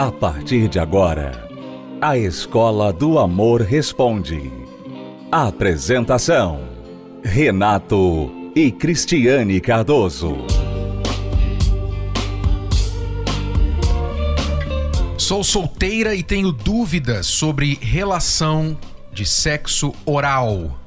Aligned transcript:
A 0.00 0.10
partir 0.10 0.66
de 0.66 0.78
agora, 0.78 1.46
a 2.00 2.16
Escola 2.16 2.90
do 2.90 3.18
Amor 3.18 3.60
Responde. 3.60 4.50
Apresentação: 5.30 6.70
Renato 7.22 8.32
e 8.56 8.72
Cristiane 8.72 9.60
Cardoso. 9.60 10.38
Sou 15.18 15.44
solteira 15.44 16.14
e 16.14 16.22
tenho 16.22 16.50
dúvidas 16.50 17.26
sobre 17.26 17.78
relação 17.82 18.78
de 19.12 19.26
sexo 19.26 19.92
oral. 20.06 20.80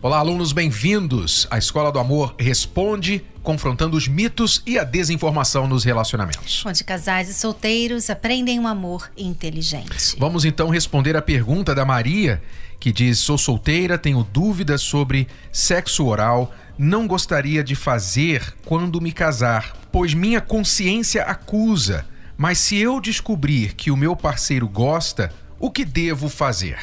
Olá, 0.00 0.20
alunos, 0.20 0.52
bem-vindos. 0.52 1.44
A 1.50 1.58
Escola 1.58 1.90
do 1.90 1.98
Amor 1.98 2.36
responde, 2.38 3.24
confrontando 3.50 3.96
os 3.96 4.06
mitos 4.06 4.62
e 4.64 4.78
a 4.78 4.84
desinformação 4.84 5.66
nos 5.66 5.82
relacionamentos. 5.82 6.64
Onde 6.64 6.84
casais 6.84 7.28
e 7.28 7.34
solteiros 7.34 8.08
aprendem 8.08 8.60
um 8.60 8.66
amor 8.68 9.10
inteligente. 9.18 10.14
Vamos 10.16 10.44
então 10.44 10.68
responder 10.68 11.16
a 11.16 11.22
pergunta 11.22 11.74
da 11.74 11.84
Maria, 11.84 12.40
que 12.78 12.92
diz: 12.92 13.18
Sou 13.18 13.36
solteira, 13.36 13.98
tenho 13.98 14.22
dúvidas 14.22 14.82
sobre 14.82 15.26
sexo 15.50 16.06
oral, 16.06 16.54
não 16.78 17.08
gostaria 17.08 17.64
de 17.64 17.74
fazer 17.74 18.54
quando 18.64 19.00
me 19.00 19.10
casar, 19.10 19.76
pois 19.90 20.14
minha 20.14 20.40
consciência 20.40 21.24
acusa. 21.24 22.06
Mas 22.38 22.58
se 22.58 22.76
eu 22.76 23.00
descobrir 23.00 23.74
que 23.74 23.90
o 23.90 23.96
meu 23.96 24.14
parceiro 24.14 24.68
gosta, 24.68 25.32
o 25.58 25.72
que 25.72 25.84
devo 25.84 26.28
fazer? 26.28 26.78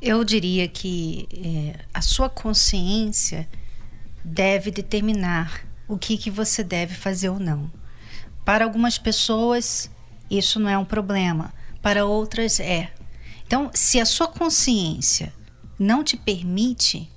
Eu 0.00 0.22
diria 0.22 0.68
que 0.68 1.26
é, 1.36 1.80
a 1.92 2.00
sua 2.00 2.30
consciência 2.30 3.48
deve 4.28 4.70
determinar 4.70 5.66
o 5.88 5.96
que, 5.96 6.16
que 6.16 6.30
você 6.30 6.62
deve 6.62 6.94
fazer 6.94 7.30
ou 7.30 7.40
não. 7.40 7.70
Para 8.44 8.64
algumas 8.64 8.98
pessoas, 8.98 9.90
isso 10.30 10.60
não 10.60 10.68
é 10.68 10.78
um 10.78 10.84
problema, 10.84 11.52
para 11.82 12.04
outras, 12.04 12.60
é. 12.60 12.90
Então, 13.46 13.70
se 13.74 13.98
a 13.98 14.04
sua 14.04 14.28
consciência 14.28 15.32
não 15.78 16.04
te 16.04 16.16
permite, 16.16 17.10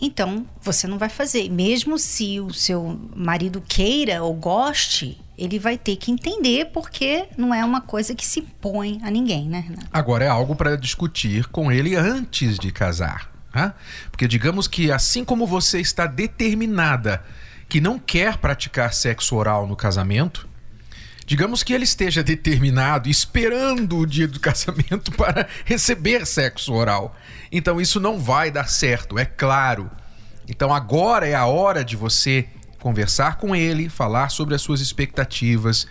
então 0.00 0.46
você 0.60 0.86
não 0.86 0.98
vai 0.98 1.08
fazer. 1.08 1.48
Mesmo 1.50 1.98
se 1.98 2.40
o 2.40 2.52
seu 2.52 2.98
marido 3.14 3.62
queira 3.66 4.22
ou 4.22 4.34
goste, 4.34 5.18
ele 5.36 5.58
vai 5.58 5.76
ter 5.76 5.96
que 5.96 6.10
entender 6.10 6.66
porque 6.72 7.26
não 7.36 7.52
é 7.52 7.64
uma 7.64 7.80
coisa 7.80 8.14
que 8.14 8.24
se 8.24 8.40
impõe 8.40 9.00
a 9.02 9.10
ninguém, 9.10 9.48
né, 9.48 9.60
Renato? 9.60 9.88
Agora 9.92 10.24
é 10.24 10.28
algo 10.28 10.54
para 10.54 10.76
discutir 10.76 11.46
com 11.48 11.70
ele 11.70 11.94
antes 11.94 12.58
de 12.58 12.70
casar. 12.70 13.35
Porque 14.10 14.28
digamos 14.28 14.68
que 14.68 14.90
assim 14.92 15.24
como 15.24 15.46
você 15.46 15.80
está 15.80 16.06
determinada 16.06 17.22
que 17.68 17.80
não 17.80 17.98
quer 17.98 18.36
praticar 18.36 18.92
sexo 18.92 19.34
oral 19.34 19.66
no 19.66 19.74
casamento, 19.74 20.48
digamos 21.24 21.62
que 21.62 21.72
ele 21.72 21.84
esteja 21.84 22.22
determinado, 22.22 23.08
esperando 23.08 23.98
o 23.98 24.06
dia 24.06 24.28
do 24.28 24.38
casamento 24.40 25.10
para 25.12 25.48
receber 25.64 26.24
sexo 26.26 26.72
oral. 26.72 27.16
Então 27.50 27.80
isso 27.80 27.98
não 27.98 28.18
vai 28.18 28.50
dar 28.50 28.68
certo, 28.68 29.18
é 29.18 29.24
claro. 29.24 29.90
Então 30.48 30.72
agora 30.72 31.26
é 31.26 31.34
a 31.34 31.46
hora 31.46 31.84
de 31.84 31.96
você 31.96 32.46
conversar 32.78 33.36
com 33.36 33.54
ele, 33.54 33.88
falar 33.88 34.28
sobre 34.28 34.54
as 34.54 34.62
suas 34.62 34.80
expectativas 34.80 35.88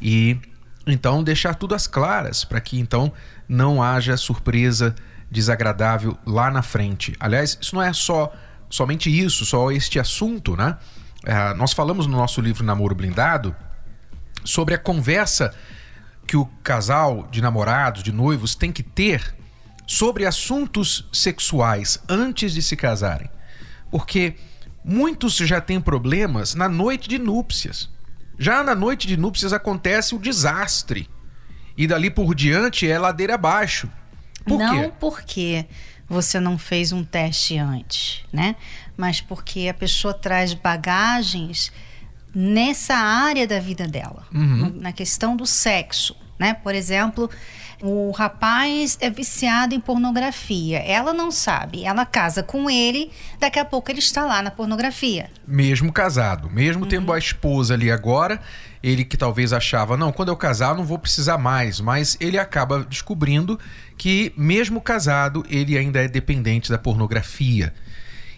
e 0.00 0.38
então 0.86 1.22
deixar 1.22 1.54
tudo 1.54 1.74
às 1.74 1.86
claras 1.86 2.42
para 2.44 2.60
que 2.60 2.78
então 2.78 3.12
não 3.46 3.82
haja 3.82 4.16
surpresa 4.16 4.94
desagradável 5.30 6.16
lá 6.26 6.50
na 6.50 6.62
frente. 6.62 7.14
Aliás, 7.20 7.58
isso 7.60 7.74
não 7.74 7.82
é 7.82 7.92
só 7.92 8.32
somente 8.70 9.10
isso, 9.10 9.44
só 9.44 9.70
este 9.70 9.98
assunto, 9.98 10.56
né? 10.56 10.76
É, 11.24 11.54
nós 11.54 11.72
falamos 11.72 12.06
no 12.06 12.16
nosso 12.16 12.40
livro 12.40 12.64
Namoro 12.64 12.94
Blindado 12.94 13.54
sobre 14.44 14.74
a 14.74 14.78
conversa 14.78 15.54
que 16.26 16.36
o 16.36 16.46
casal 16.62 17.26
de 17.30 17.40
namorados, 17.40 18.02
de 18.02 18.12
noivos, 18.12 18.54
tem 18.54 18.70
que 18.70 18.82
ter 18.82 19.34
sobre 19.86 20.26
assuntos 20.26 21.08
sexuais 21.12 21.98
antes 22.08 22.52
de 22.52 22.62
se 22.62 22.76
casarem. 22.76 23.30
Porque 23.90 24.36
Muitos 24.90 25.36
já 25.36 25.60
têm 25.60 25.82
problemas 25.82 26.54
na 26.54 26.66
noite 26.66 27.10
de 27.10 27.18
núpcias. 27.18 27.90
Já 28.38 28.64
na 28.64 28.74
noite 28.74 29.06
de 29.06 29.18
núpcias 29.18 29.52
acontece 29.52 30.14
o 30.14 30.18
desastre. 30.18 31.10
E 31.76 31.86
dali 31.86 32.10
por 32.10 32.34
diante 32.34 32.88
é 32.88 32.98
ladeira 32.98 33.34
abaixo. 33.34 33.86
Por 34.48 34.58
não 34.58 34.82
quê? 34.84 34.92
porque 34.98 35.66
você 36.08 36.40
não 36.40 36.56
fez 36.58 36.92
um 36.92 37.04
teste 37.04 37.58
antes, 37.58 38.22
né? 38.32 38.56
Mas 38.96 39.20
porque 39.20 39.68
a 39.68 39.74
pessoa 39.74 40.14
traz 40.14 40.54
bagagens 40.54 41.70
nessa 42.34 42.94
área 42.94 43.46
da 43.46 43.58
vida 43.60 43.86
dela, 43.86 44.26
Uhum. 44.34 44.72
na 44.80 44.92
questão 44.92 45.36
do 45.36 45.46
sexo, 45.46 46.16
né? 46.38 46.54
Por 46.54 46.74
exemplo, 46.74 47.30
o 47.82 48.10
rapaz 48.10 48.98
é 49.00 49.08
viciado 49.08 49.74
em 49.74 49.80
pornografia. 49.80 50.78
Ela 50.78 51.12
não 51.12 51.30
sabe. 51.30 51.84
Ela 51.84 52.04
casa 52.04 52.42
com 52.42 52.68
ele, 52.68 53.10
daqui 53.38 53.58
a 53.58 53.64
pouco 53.64 53.90
ele 53.90 54.00
está 54.00 54.24
lá 54.24 54.42
na 54.42 54.50
pornografia. 54.50 55.30
Mesmo 55.46 55.92
casado, 55.92 56.50
mesmo 56.50 56.86
tendo 56.86 57.12
a 57.12 57.18
esposa 57.18 57.74
ali 57.74 57.90
agora, 57.90 58.40
ele 58.82 59.04
que 59.04 59.16
talvez 59.16 59.52
achava, 59.52 59.96
não, 59.96 60.12
quando 60.12 60.28
eu 60.28 60.36
casar 60.36 60.74
não 60.74 60.84
vou 60.84 60.98
precisar 60.98 61.38
mais, 61.38 61.80
mas 61.80 62.16
ele 62.20 62.38
acaba 62.38 62.84
descobrindo 62.84 63.58
que, 63.96 64.32
mesmo 64.36 64.80
casado, 64.80 65.44
ele 65.48 65.76
ainda 65.76 66.02
é 66.02 66.08
dependente 66.08 66.70
da 66.70 66.78
pornografia. 66.78 67.72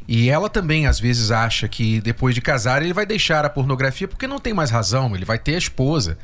E 0.08 0.28
ela 0.28 0.48
também 0.48 0.86
às 0.86 0.98
vezes 0.98 1.30
acha 1.30 1.68
que 1.68 2.00
depois 2.00 2.34
de 2.34 2.40
casar 2.40 2.82
ele 2.82 2.92
vai 2.92 3.06
deixar 3.06 3.44
a 3.44 3.50
pornografia 3.50 4.08
porque 4.08 4.26
não 4.26 4.40
tem 4.40 4.52
mais 4.52 4.70
razão, 4.70 5.14
ele 5.14 5.24
vai 5.24 5.38
ter 5.38 5.54
a 5.54 5.58
esposa. 5.58 6.18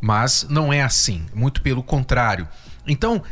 Mas 0.00 0.46
não 0.48 0.72
é 0.72 0.82
assim, 0.82 1.26
muito 1.34 1.62
pelo 1.62 1.82
contrário. 1.82 2.48
Então, 2.86 3.22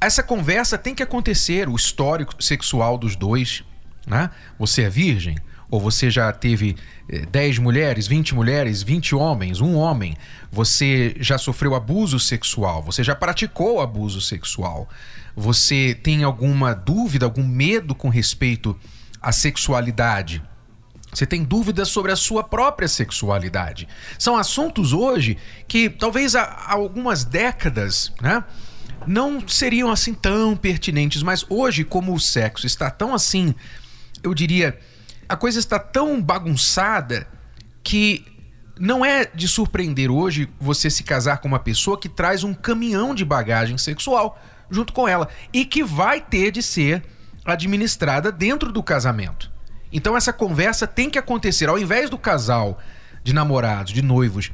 essa 0.00 0.22
conversa 0.22 0.76
tem 0.76 0.94
que 0.94 1.02
acontecer, 1.02 1.68
o 1.68 1.76
histórico 1.76 2.42
sexual 2.42 2.98
dos 2.98 3.16
dois, 3.16 3.64
né? 4.06 4.30
Você 4.58 4.82
é 4.82 4.90
virgem? 4.90 5.36
Ou 5.68 5.80
você 5.80 6.10
já 6.10 6.32
teve 6.32 6.76
eh, 7.08 7.26
10 7.26 7.58
mulheres, 7.58 8.06
20 8.06 8.34
mulheres, 8.34 8.82
20 8.82 9.14
homens, 9.16 9.60
um 9.60 9.74
homem? 9.74 10.16
Você 10.50 11.16
já 11.18 11.38
sofreu 11.38 11.74
abuso 11.74 12.20
sexual? 12.20 12.82
Você 12.82 13.02
já 13.02 13.16
praticou 13.16 13.80
abuso 13.80 14.20
sexual? 14.20 14.88
Você 15.34 15.98
tem 16.00 16.22
alguma 16.22 16.72
dúvida, 16.72 17.26
algum 17.26 17.44
medo 17.44 17.94
com 17.94 18.08
respeito 18.08 18.78
à 19.20 19.32
sexualidade? 19.32 20.42
Você 21.16 21.24
tem 21.24 21.42
dúvidas 21.42 21.88
sobre 21.88 22.12
a 22.12 22.16
sua 22.16 22.44
própria 22.44 22.86
sexualidade. 22.86 23.88
São 24.18 24.36
assuntos 24.36 24.92
hoje 24.92 25.38
que 25.66 25.88
talvez 25.88 26.36
há 26.36 26.66
algumas 26.68 27.24
décadas, 27.24 28.12
né? 28.20 28.44
Não 29.06 29.48
seriam 29.48 29.90
assim 29.90 30.12
tão 30.12 30.54
pertinentes, 30.54 31.22
mas 31.22 31.46
hoje, 31.48 31.84
como 31.84 32.12
o 32.12 32.20
sexo 32.20 32.66
está 32.66 32.90
tão 32.90 33.14
assim, 33.14 33.54
eu 34.22 34.34
diria, 34.34 34.78
a 35.26 35.38
coisa 35.38 35.58
está 35.58 35.78
tão 35.78 36.20
bagunçada 36.20 37.26
que 37.82 38.22
não 38.78 39.02
é 39.02 39.24
de 39.24 39.48
surpreender 39.48 40.10
hoje 40.10 40.50
você 40.60 40.90
se 40.90 41.02
casar 41.02 41.38
com 41.38 41.48
uma 41.48 41.58
pessoa 41.58 41.98
que 41.98 42.10
traz 42.10 42.44
um 42.44 42.52
caminhão 42.52 43.14
de 43.14 43.24
bagagem 43.24 43.78
sexual 43.78 44.38
junto 44.70 44.92
com 44.92 45.08
ela 45.08 45.30
e 45.50 45.64
que 45.64 45.82
vai 45.82 46.20
ter 46.20 46.50
de 46.50 46.62
ser 46.62 47.02
administrada 47.42 48.30
dentro 48.30 48.70
do 48.70 48.82
casamento. 48.82 49.55
Então 49.92 50.16
essa 50.16 50.32
conversa 50.32 50.86
tem 50.86 51.08
que 51.08 51.18
acontecer 51.18 51.68
ao 51.68 51.78
invés 51.78 52.10
do 52.10 52.18
casal 52.18 52.78
de 53.22 53.32
namorados, 53.32 53.92
de 53.92 54.02
noivos 54.02 54.52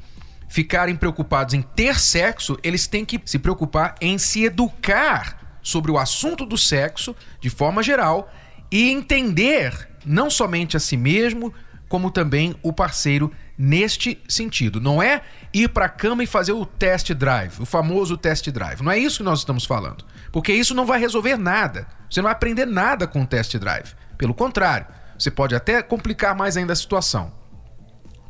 ficarem 0.52 0.94
preocupados 0.94 1.54
em 1.54 1.62
ter 1.62 1.98
sexo, 1.98 2.58
eles 2.62 2.86
têm 2.86 3.06
que 3.06 3.18
se 3.24 3.38
preocupar 3.38 3.94
em 4.02 4.18
se 4.18 4.44
educar 4.44 5.58
sobre 5.62 5.90
o 5.90 5.96
assunto 5.96 6.44
do 6.44 6.58
sexo 6.58 7.16
de 7.40 7.48
forma 7.48 7.82
geral 7.82 8.30
e 8.70 8.90
entender 8.90 9.88
não 10.04 10.28
somente 10.28 10.76
a 10.76 10.80
si 10.80 10.94
mesmo, 10.94 11.54
como 11.88 12.10
também 12.10 12.54
o 12.62 12.70
parceiro 12.70 13.32
neste 13.56 14.20
sentido. 14.28 14.78
Não 14.78 15.02
é 15.02 15.22
ir 15.54 15.70
para 15.70 15.86
a 15.86 15.88
cama 15.88 16.22
e 16.22 16.26
fazer 16.26 16.52
o 16.52 16.66
test 16.66 17.14
drive, 17.14 17.62
o 17.62 17.64
famoso 17.64 18.18
test 18.18 18.50
drive. 18.50 18.82
Não 18.82 18.92
é 18.92 18.98
isso 18.98 19.18
que 19.18 19.24
nós 19.24 19.38
estamos 19.38 19.64
falando. 19.64 20.04
Porque 20.30 20.52
isso 20.52 20.74
não 20.74 20.84
vai 20.84 21.00
resolver 21.00 21.38
nada. 21.38 21.86
Você 22.10 22.20
não 22.20 22.24
vai 22.24 22.32
aprender 22.32 22.66
nada 22.66 23.06
com 23.06 23.22
o 23.22 23.26
test 23.26 23.56
drive. 23.56 23.94
Pelo 24.18 24.34
contrário, 24.34 24.86
você 25.22 25.30
pode 25.30 25.54
até 25.54 25.82
complicar 25.82 26.34
mais 26.36 26.56
ainda 26.56 26.72
a 26.72 26.76
situação. 26.76 27.32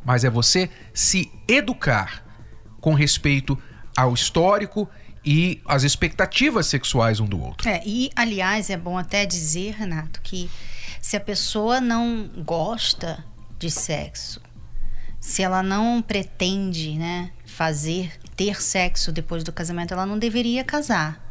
Mas 0.05 0.23
é 0.23 0.29
você 0.29 0.69
se 0.93 1.31
educar 1.47 2.23
com 2.79 2.93
respeito 2.93 3.57
ao 3.95 4.13
histórico 4.13 4.89
e 5.25 5.61
às 5.65 5.83
expectativas 5.83 6.67
sexuais 6.67 7.19
um 7.19 7.25
do 7.25 7.41
outro. 7.41 7.67
É, 7.67 7.81
e 7.85 8.11
aliás, 8.15 8.69
é 8.69 8.77
bom 8.77 8.97
até 8.97 9.25
dizer, 9.25 9.75
Renato, 9.75 10.21
que 10.21 10.49
se 11.01 11.15
a 11.15 11.19
pessoa 11.19 11.79
não 11.79 12.29
gosta 12.45 13.23
de 13.57 13.71
sexo, 13.71 14.41
se 15.19 15.41
ela 15.41 15.63
não 15.63 16.01
pretende, 16.01 16.97
né, 16.97 17.31
fazer, 17.45 18.11
ter 18.35 18.61
sexo 18.61 19.11
depois 19.11 19.43
do 19.43 19.53
casamento, 19.53 19.93
ela 19.93 20.05
não 20.05 20.19
deveria 20.19 20.63
casar. 20.63 21.21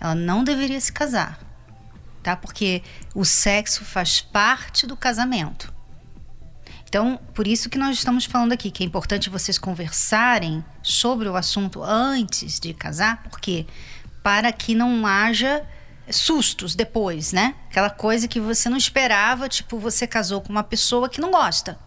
Ela 0.00 0.16
não 0.16 0.42
deveria 0.42 0.80
se 0.80 0.92
casar, 0.92 1.38
tá? 2.24 2.34
Porque 2.34 2.82
o 3.14 3.24
sexo 3.24 3.84
faz 3.84 4.20
parte 4.20 4.86
do 4.86 4.96
casamento. 4.96 5.72
Então, 6.88 7.20
por 7.34 7.46
isso 7.46 7.68
que 7.68 7.78
nós 7.78 7.96
estamos 7.96 8.24
falando 8.24 8.52
aqui, 8.52 8.70
que 8.70 8.82
é 8.82 8.86
importante 8.86 9.28
vocês 9.28 9.58
conversarem 9.58 10.64
sobre 10.82 11.28
o 11.28 11.36
assunto 11.36 11.82
antes 11.82 12.58
de 12.58 12.72
casar, 12.72 13.22
porque 13.24 13.66
para 14.22 14.50
que 14.52 14.74
não 14.74 15.06
haja 15.06 15.64
sustos 16.08 16.74
depois, 16.74 17.32
né? 17.32 17.54
Aquela 17.68 17.90
coisa 17.90 18.28
que 18.28 18.40
você 18.40 18.68
não 18.68 18.76
esperava, 18.76 19.48
tipo, 19.48 19.78
você 19.78 20.06
casou 20.06 20.40
com 20.40 20.50
uma 20.50 20.62
pessoa 20.62 21.08
que 21.08 21.20
não 21.20 21.30
gosta. 21.30 21.78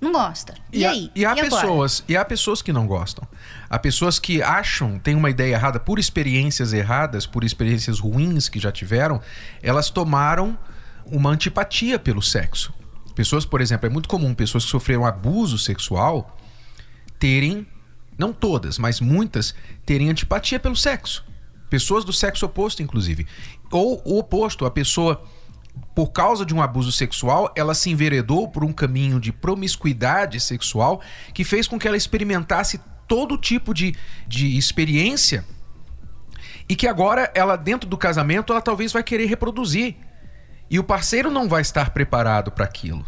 Não 0.00 0.12
gosta. 0.12 0.54
E, 0.72 0.80
e 0.80 0.84
aí? 0.84 1.10
E 1.14 1.24
há, 1.24 1.32
e 1.32 1.40
pessoas, 1.40 2.04
e 2.08 2.16
há 2.16 2.24
pessoas 2.24 2.60
que 2.60 2.72
não 2.72 2.86
gostam. 2.86 3.26
Há 3.70 3.78
pessoas 3.78 4.18
que 4.18 4.42
acham, 4.42 4.98
têm 4.98 5.14
uma 5.14 5.30
ideia 5.30 5.54
errada 5.54 5.80
por 5.80 5.98
experiências 5.98 6.72
erradas, 6.72 7.26
por 7.26 7.44
experiências 7.44 7.98
ruins 8.00 8.48
que 8.48 8.58
já 8.58 8.70
tiveram, 8.70 9.20
elas 9.62 9.90
tomaram 9.90 10.58
uma 11.06 11.30
antipatia 11.30 11.98
pelo 11.98 12.22
sexo. 12.22 12.72
Pessoas, 13.14 13.46
por 13.46 13.60
exemplo, 13.60 13.86
é 13.86 13.90
muito 13.90 14.08
comum 14.08 14.34
pessoas 14.34 14.64
que 14.64 14.70
sofreram 14.70 15.06
abuso 15.06 15.56
sexual 15.56 16.36
terem, 17.18 17.66
não 18.18 18.32
todas, 18.32 18.78
mas 18.78 19.00
muitas, 19.00 19.54
terem 19.86 20.10
antipatia 20.10 20.58
pelo 20.58 20.76
sexo. 20.76 21.24
Pessoas 21.70 22.04
do 22.04 22.12
sexo 22.12 22.46
oposto, 22.46 22.82
inclusive. 22.82 23.26
Ou 23.70 24.02
o 24.04 24.18
oposto, 24.18 24.66
a 24.66 24.70
pessoa, 24.70 25.22
por 25.94 26.08
causa 26.08 26.44
de 26.44 26.54
um 26.54 26.60
abuso 26.60 26.90
sexual, 26.90 27.52
ela 27.54 27.74
se 27.74 27.90
enveredou 27.90 28.48
por 28.48 28.64
um 28.64 28.72
caminho 28.72 29.20
de 29.20 29.32
promiscuidade 29.32 30.40
sexual 30.40 31.00
que 31.32 31.44
fez 31.44 31.68
com 31.68 31.78
que 31.78 31.86
ela 31.86 31.96
experimentasse 31.96 32.80
todo 33.06 33.38
tipo 33.38 33.72
de, 33.72 33.94
de 34.26 34.56
experiência 34.56 35.44
e 36.68 36.74
que 36.74 36.88
agora 36.88 37.30
ela, 37.34 37.56
dentro 37.56 37.88
do 37.88 37.96
casamento, 37.96 38.52
ela 38.52 38.60
talvez 38.60 38.92
vai 38.92 39.02
querer 39.02 39.26
reproduzir. 39.26 39.96
E 40.70 40.78
o 40.78 40.84
parceiro 40.84 41.30
não 41.30 41.48
vai 41.48 41.60
estar 41.60 41.90
preparado 41.90 42.50
para 42.50 42.64
aquilo. 42.64 43.06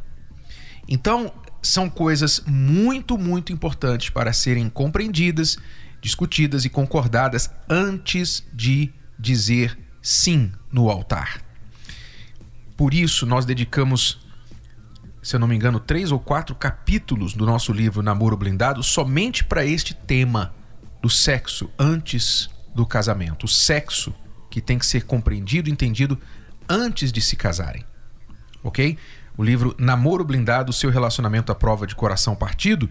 Então, 0.87 1.33
são 1.63 1.89
coisas 1.89 2.43
muito, 2.47 3.19
muito 3.19 3.53
importantes 3.53 4.11
para 4.11 4.33
serem 4.33 4.69
compreendidas, 4.69 5.57
discutidas 6.01 6.65
e 6.65 6.69
concordadas 6.69 7.51
antes 7.69 8.47
de 8.53 8.93
dizer 9.19 9.77
sim 10.03 10.53
no 10.71 10.91
altar. 10.91 11.46
Por 12.77 12.93
isso, 12.93 13.25
nós 13.25 13.45
dedicamos, 13.45 14.21
se 15.23 15.35
eu 15.35 15.41
não 15.41 15.49
me 15.49 15.57
engano, 15.57 15.81
três 15.81 16.13
ou 16.13 16.21
quatro 16.21 16.55
capítulos 16.55 17.33
do 17.33 17.47
nosso 17.47 17.73
livro 17.73 18.03
Namoro 18.03 18.37
Blindado 18.37 18.83
somente 18.83 19.43
para 19.43 19.65
este 19.65 19.95
tema 19.95 20.55
do 21.01 21.09
sexo 21.09 21.71
antes 21.79 22.51
do 22.75 22.85
casamento. 22.85 23.45
O 23.45 23.49
sexo 23.49 24.15
que 24.51 24.61
tem 24.61 24.79
que 24.79 24.85
ser 24.85 25.05
compreendido, 25.05 25.71
entendido 25.71 26.19
antes 26.69 27.11
de 27.11 27.21
se 27.21 27.37
casarem. 27.37 27.85
Ok? 28.63 28.99
O 29.39 29.45
livro 29.45 29.75
Namoro 29.79 30.25
Blindado, 30.25 30.73
seu 30.73 30.91
relacionamento 30.91 31.53
à 31.53 31.55
prova 31.55 31.87
de 31.87 31.95
coração 31.95 32.35
partido, 32.35 32.91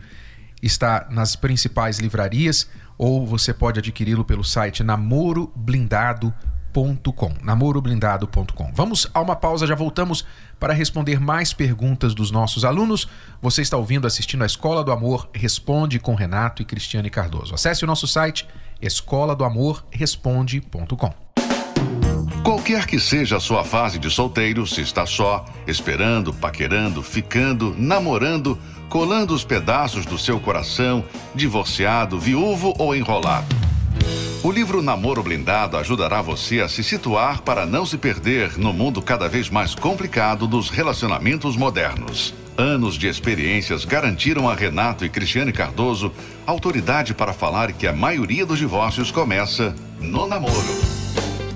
está 0.62 1.08
nas 1.12 1.36
principais 1.36 2.00
livrarias 2.00 2.70
ou 2.98 3.26
você 3.26 3.54
pode 3.54 3.80
adquiri-lo 3.80 4.26
pelo 4.26 4.44
site 4.44 4.84
namoroblindado.com. 4.84 6.55
namoroblindado.com. 7.42 8.72
Vamos 8.74 9.08
a 9.14 9.22
uma 9.22 9.36
pausa, 9.36 9.68
já 9.68 9.76
voltamos 9.76 10.26
para 10.60 10.74
responder 10.74 11.20
mais 11.20 11.54
perguntas 11.54 12.14
dos 12.14 12.32
nossos 12.32 12.66
alunos. 12.66 13.08
Você 13.42 13.62
está 13.62 13.78
ouvindo, 13.78 14.08
assistindo 14.08 14.44
a 14.44 14.46
Escola 14.46 14.84
do 14.84 14.92
Amor 14.92 15.30
Responde 15.34 16.00
com 16.00 16.16
Renato 16.16 16.62
e 16.62 16.66
Cristiane 16.66 17.10
Cardoso. 17.10 17.54
Acesse 17.54 17.84
o 17.84 17.88
nosso 17.88 18.08
site 18.08 18.48
escola 18.82 19.36
do 19.36 19.44
amor 19.44 19.86
responde.com. 19.92 21.14
Qualquer 22.44 22.86
que 22.86 23.00
seja 23.00 23.38
a 23.38 23.40
sua 23.40 23.64
fase 23.64 23.98
de 23.98 24.10
solteiro, 24.10 24.68
se 24.68 24.82
está 24.82 25.06
só, 25.06 25.46
esperando, 25.66 26.32
paquerando, 26.32 27.02
ficando, 27.02 27.76
namorando, 27.78 28.60
colando 28.88 29.34
os 29.34 29.44
pedaços 29.44 30.06
do 30.06 30.18
seu 30.18 30.40
coração, 30.40 31.04
divorciado, 31.34 32.20
viúvo 32.20 32.74
ou 32.78 32.96
enrolado. 32.96 33.65
O 34.46 34.52
livro 34.52 34.80
Namoro 34.80 35.24
Blindado 35.24 35.76
ajudará 35.76 36.22
você 36.22 36.62
a 36.62 36.70
se 36.70 36.84
situar 36.84 37.42
para 37.42 37.66
não 37.66 37.84
se 37.84 37.98
perder 37.98 38.60
no 38.60 38.72
mundo 38.72 39.02
cada 39.02 39.28
vez 39.28 39.50
mais 39.50 39.74
complicado 39.74 40.46
dos 40.46 40.70
relacionamentos 40.70 41.58
modernos. 41.58 42.32
Anos 42.56 42.94
de 42.94 43.08
experiências 43.08 43.86
garantiram 43.86 44.48
a 44.48 44.54
Renato 44.54 45.04
e 45.04 45.10
Cristiane 45.10 45.52
Cardoso 45.52 46.14
autoridade 46.46 47.16
para 47.16 47.34
falar 47.34 47.72
que 47.72 47.88
a 47.88 47.92
maioria 47.92 48.46
dos 48.46 48.60
divórcios 48.60 49.10
começa 49.10 49.74
no 50.00 50.28
namoro. 50.28 50.54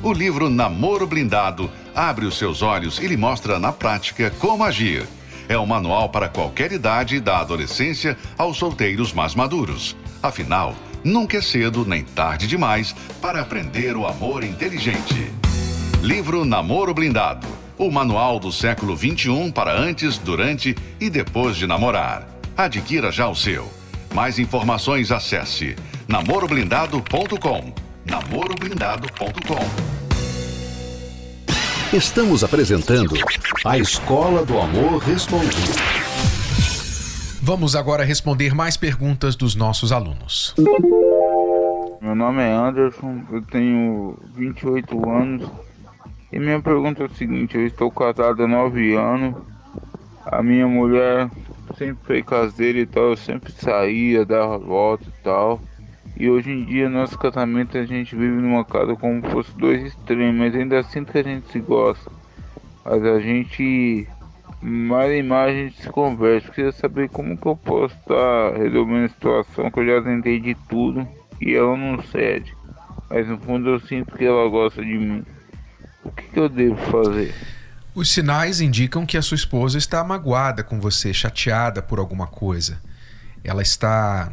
O 0.02 0.12
livro 0.12 0.50
Namoro 0.50 1.06
Blindado 1.06 1.70
abre 1.94 2.26
os 2.26 2.40
seus 2.40 2.64
olhos 2.64 2.98
e 2.98 3.06
lhe 3.06 3.16
mostra 3.16 3.60
na 3.60 3.72
prática 3.72 4.34
como 4.40 4.64
agir 4.64 5.08
é 5.50 5.58
um 5.58 5.66
manual 5.66 6.10
para 6.10 6.30
qualquer 6.30 6.72
idade, 6.72 7.20
da 7.20 7.40
adolescência 7.40 8.16
aos 8.38 8.58
solteiros 8.58 9.12
mais 9.12 9.34
maduros. 9.34 9.98
Afinal, 10.22 10.76
nunca 11.04 11.38
é 11.38 11.42
cedo 11.42 11.86
nem 11.86 12.04
tarde 12.04 12.48
demais 12.48 12.96
para 13.22 13.42
aprender 13.42 13.96
o 13.96 14.08
amor 14.08 14.44
inteligente. 14.44 15.32
Livro 16.02 16.46
Namoro 16.46 16.94
Blindado 16.94 17.60
o 17.80 17.90
manual 17.90 18.40
do 18.40 18.52
século 18.52 18.94
21 18.96 19.52
para 19.52 19.74
antes, 19.74 20.18
durante 20.18 20.76
e 21.00 21.10
depois 21.10 21.56
de 21.56 21.66
namorar. 21.66 22.28
Adquira 22.56 23.10
já 23.10 23.28
o 23.30 23.36
seu. 23.36 23.72
Mais 24.14 24.38
informações 24.38 25.12
acesse 25.12 25.78
namoroblindado.com. 26.08 27.74
namoroblindado.com. 28.06 29.96
Estamos 31.96 32.44
apresentando 32.44 33.16
a 33.66 33.78
Escola 33.78 34.46
do 34.46 34.60
Amor 34.60 34.98
Respondido. 34.98 36.09
Vamos 37.50 37.76
agora 37.76 38.04
responder 38.04 38.54
mais 38.54 38.78
perguntas 38.78 39.36
dos 39.36 39.56
nossos 39.56 39.92
alunos. 39.92 40.54
Meu 42.00 42.14
nome 42.14 42.44
é 42.44 42.52
Anderson, 42.52 43.24
eu 43.32 43.42
tenho 43.42 44.20
28 44.36 45.10
anos 45.10 45.50
e 46.32 46.38
minha 46.38 46.62
pergunta 46.62 47.02
é 47.02 47.06
a 47.08 47.10
seguinte: 47.10 47.58
eu 47.58 47.66
estou 47.66 47.90
casado 47.90 48.44
há 48.44 48.48
9 48.48 48.94
anos, 48.96 49.36
a 50.28 50.44
minha 50.44 50.68
mulher 50.68 51.28
sempre 51.76 51.98
foi 52.06 52.22
caseira 52.22 52.78
e 52.78 52.86
tal, 52.86 53.06
eu 53.06 53.18
sempre 53.18 53.52
saía, 53.52 54.24
dava 54.24 54.60
volta 54.60 55.06
e 55.08 55.24
tal. 55.24 55.60
E 56.16 56.30
hoje 56.30 56.52
em 56.52 56.64
dia, 56.66 56.88
nosso 56.88 57.18
casamento, 57.18 57.80
a 57.80 57.84
gente 57.84 58.16
vive 58.16 58.40
numa 58.40 58.64
casa 58.64 58.96
como 58.96 59.26
se 59.26 59.32
fosse 59.32 59.52
dois 59.58 59.84
extremos, 59.88 60.36
mas 60.36 60.54
ainda 60.54 60.84
sinto 60.84 61.12
que 61.12 61.18
a 61.18 61.24
gente 61.24 61.52
se 61.52 61.60
gosta. 61.60 62.12
Mas 62.86 63.04
a 63.04 63.20
gente, 63.20 64.08
mais 64.62 65.24
a 65.32 65.50
gente 65.52 65.82
se 65.82 65.90
conversa. 65.90 66.52
Queria 66.52 66.72
saber 66.72 67.10
como 67.10 67.38
que 67.38 67.48
eu 67.48 67.56
posso 67.56 67.96
estar 67.96 68.58
resolvendo 68.58 69.06
a 69.06 69.10
situação, 69.10 69.72
que 69.72 69.80
eu 69.80 69.86
já 69.86 70.02
tentei 70.02 70.40
de 70.40 70.56
tudo 70.68 71.08
e 71.42 71.56
ela 71.56 71.76
não 71.78 72.04
cede. 72.04 72.54
Mas 73.10 73.28
no 73.28 73.40
fundo 73.40 73.70
eu 73.70 73.80
sinto 73.80 74.16
que 74.16 74.26
ela 74.26 74.48
gosta 74.50 74.84
de 74.84 74.98
mim. 74.98 75.24
O 76.04 76.12
que, 76.12 76.24
que 76.24 76.40
eu 76.40 76.50
devo 76.50 76.78
fazer? 76.92 77.34
Os 77.96 78.12
sinais 78.12 78.62
indicam 78.62 79.06
que 79.06 79.18
a 79.18 79.22
sua 79.22 79.36
esposa 79.36 79.78
está 79.78 80.04
magoada 80.04 80.64
com 80.64 80.80
você, 80.80 81.14
chateada 81.14 81.82
por 81.82 82.00
alguma 82.00 82.28
coisa. 82.28 82.80
Ela 83.44 83.62
está 83.62 84.32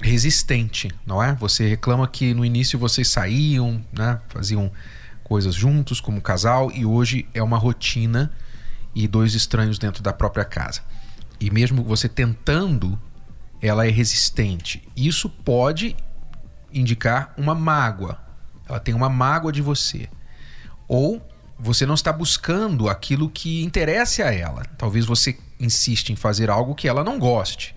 resistente, 0.00 0.90
não 1.06 1.22
é? 1.22 1.34
Você 1.34 1.66
reclama 1.68 2.06
que 2.06 2.34
no 2.34 2.44
início 2.44 2.78
vocês 2.78 3.08
saíam, 3.08 3.82
né, 3.92 4.20
faziam 4.28 4.70
coisas 5.24 5.54
juntos 5.54 6.00
como 6.00 6.20
casal 6.20 6.70
e 6.72 6.84
hoje 6.84 7.26
é 7.32 7.42
uma 7.42 7.58
rotina 7.58 8.30
e 8.96 9.06
dois 9.06 9.34
estranhos 9.34 9.78
dentro 9.78 10.02
da 10.02 10.12
própria 10.12 10.44
casa. 10.44 10.80
E 11.38 11.50
mesmo 11.50 11.84
você 11.84 12.08
tentando, 12.08 12.98
ela 13.60 13.86
é 13.86 13.90
resistente. 13.90 14.82
Isso 14.96 15.28
pode 15.28 15.94
indicar 16.72 17.32
uma 17.36 17.54
mágoa. 17.54 18.18
Ela 18.68 18.80
tem 18.80 18.94
uma 18.94 19.08
mágoa 19.08 19.52
de 19.52 19.62
você. 19.62 20.08
Ou 20.88 21.24
você 21.58 21.86
não 21.86 21.94
está 21.94 22.12
buscando 22.12 22.88
aquilo 22.88 23.30
que 23.30 23.62
interessa 23.62 24.24
a 24.24 24.34
ela. 24.34 24.64
Talvez 24.76 25.04
você 25.04 25.38
insiste 25.60 26.10
em 26.10 26.16
fazer 26.16 26.50
algo 26.50 26.74
que 26.74 26.88
ela 26.88 27.04
não 27.04 27.18
goste 27.18 27.76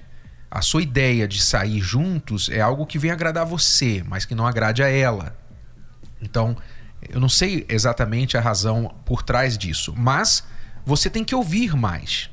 a 0.51 0.61
sua 0.61 0.81
ideia 0.81 1.27
de 1.27 1.41
sair 1.41 1.79
juntos 1.79 2.49
é 2.49 2.59
algo 2.59 2.85
que 2.85 2.97
vem 2.97 3.11
agradar 3.11 3.45
você, 3.45 4.03
mas 4.07 4.25
que 4.25 4.33
não 4.33 4.47
agrade 4.47 4.81
a 4.81 4.89
ela. 4.89 5.37
Então, 6.21 6.57
eu 7.07 7.19
não 7.19 7.29
sei 7.29 7.65
exatamente 7.69 8.35
a 8.35 8.41
razão 8.41 8.93
por 9.05 9.21
trás 9.21 9.57
disso, 9.57 9.93
mas 9.95 10.43
você 10.89 11.07
tem 11.07 11.23
que 11.23 11.35
ouvir 11.35 11.75
mais. 11.75 12.31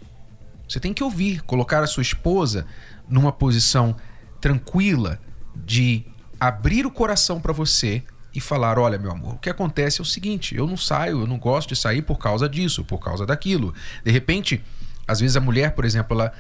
Você 0.67 0.81
tem 0.81 0.95
que 0.95 1.05
ouvir, 1.05 1.43
colocar 1.43 1.83
a 1.83 1.87
sua 1.87 2.01
esposa 2.03 2.67
numa 3.07 3.31
posição 3.31 3.95
tranquila 4.41 5.21
de 5.55 6.05
abrir 6.41 6.87
o 6.87 6.91
coração 6.91 7.39
para 7.39 7.53
você 7.53 8.03
e 8.35 8.41
falar: 8.41 8.79
olha, 8.79 8.99
meu 8.99 9.13
amor, 9.13 9.35
o 9.35 9.39
que 9.39 9.51
acontece 9.51 10.01
é 10.01 10.03
o 10.03 10.07
seguinte, 10.07 10.57
eu 10.57 10.67
não 10.67 10.77
saio, 10.77 11.21
eu 11.21 11.27
não 11.27 11.39
gosto 11.39 11.69
de 11.69 11.77
sair 11.77 12.01
por 12.01 12.19
causa 12.19 12.49
disso, 12.49 12.83
por 12.83 12.99
causa 12.99 13.27
daquilo. 13.27 13.75
De 14.03 14.11
repente, 14.11 14.65
às 15.07 15.21
vezes 15.21 15.37
a 15.37 15.41
mulher, 15.41 15.73
por 15.73 15.85
exemplo, 15.85 16.19
ela 16.19 16.33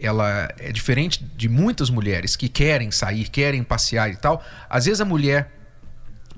ela 0.00 0.48
é 0.58 0.70
diferente 0.70 1.24
de 1.36 1.48
muitas 1.48 1.90
mulheres 1.90 2.36
que 2.36 2.48
querem 2.48 2.88
sair, 2.90 3.28
querem 3.28 3.64
passear 3.64 4.08
e 4.08 4.16
tal. 4.16 4.42
Às 4.70 4.86
vezes 4.86 5.00
a 5.00 5.04
mulher 5.04 5.52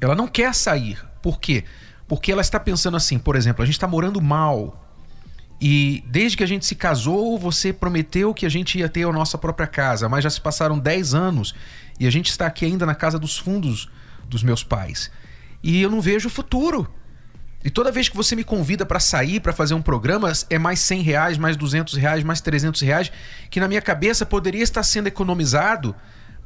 ela 0.01 0.15
não 0.15 0.27
quer 0.27 0.55
sair. 0.55 0.99
Por 1.23 1.39
quê? 1.39 1.65
Porque 2.09 2.33
ela 2.33 2.41
está 2.41 2.59
pensando 2.59 2.97
assim, 2.97 3.19
por 3.19 3.37
exemplo, 3.37 3.63
a 3.63 3.67
gente 3.67 3.75
está 3.75 3.87
morando 3.87 4.21
mal 4.21 4.90
E 5.61 6.03
desde 6.07 6.39
que 6.39 6.43
a 6.43 6.47
gente 6.47 6.65
se 6.65 6.75
casou, 6.75 7.39
você 7.39 7.73
prometeu 7.73 8.33
que 8.33 8.47
a 8.47 8.49
gente 8.49 8.79
ia 8.79 8.89
ter 8.89 9.07
a 9.07 9.13
nossa 9.13 9.37
própria 9.37 9.67
casa, 9.67 10.09
mas 10.09 10.25
já 10.25 10.31
se 10.31 10.41
passaram 10.41 10.79
10 10.79 11.15
anos 11.15 11.55
e 11.99 12.07
a 12.07 12.11
gente 12.11 12.31
está 12.31 12.47
aqui 12.47 12.65
ainda 12.65 12.87
na 12.87 12.95
casa 12.95 13.19
dos 13.19 13.37
fundos 13.37 13.91
dos 14.27 14.43
meus 14.43 14.65
pais. 14.65 15.11
E 15.63 15.83
eu 15.83 15.91
não 15.91 16.01
vejo 16.01 16.31
futuro. 16.31 16.89
E 17.63 17.69
toda 17.69 17.93
vez 17.93 18.09
que 18.09 18.17
você 18.17 18.35
me 18.35 18.43
convida 18.43 18.87
para 18.87 18.99
sair, 18.99 19.39
para 19.39 19.53
fazer 19.53 19.75
um 19.75 19.83
programa, 19.83 20.33
é 20.49 20.59
mais 20.59 20.81
100 20.81 21.03
reais, 21.03 21.37
mais 21.37 21.59
200 21.59 21.95
reais, 21.95 22.25
mais 22.25 22.41
300 22.41 22.81
reais, 22.81 23.13
que 23.51 23.61
na 23.61 23.69
minha 23.69 23.83
cabeça 23.83 24.25
poderia 24.25 24.63
estar 24.63 24.83
sendo 24.83 25.09
economizado 25.09 25.95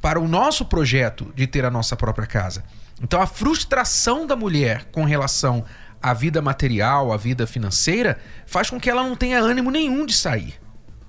para 0.01 0.19
o 0.19 0.27
nosso 0.27 0.65
projeto 0.65 1.33
de 1.37 1.47
ter 1.47 1.65
a 1.65 1.71
nossa 1.71 1.95
própria 1.95 2.27
casa. 2.27 2.65
Então 3.01 3.23
a 3.23 3.27
frustração 3.27 4.27
da 4.27 4.35
mulher 4.35 4.87
com 4.91 5.05
relação 5.05 5.65
à 6.05 6.13
vida 6.13 6.43
material, 6.43 7.11
à 7.11 7.17
vida 7.17 7.47
financeira, 7.47 8.19
faz 8.45 8.69
com 8.69 8.79
que 8.79 8.91
ela 8.91 9.03
não 9.03 9.17
tenha 9.17 9.41
ânimo 9.41 9.71
nenhum 9.71 10.05
de 10.05 10.13
sair. 10.13 10.53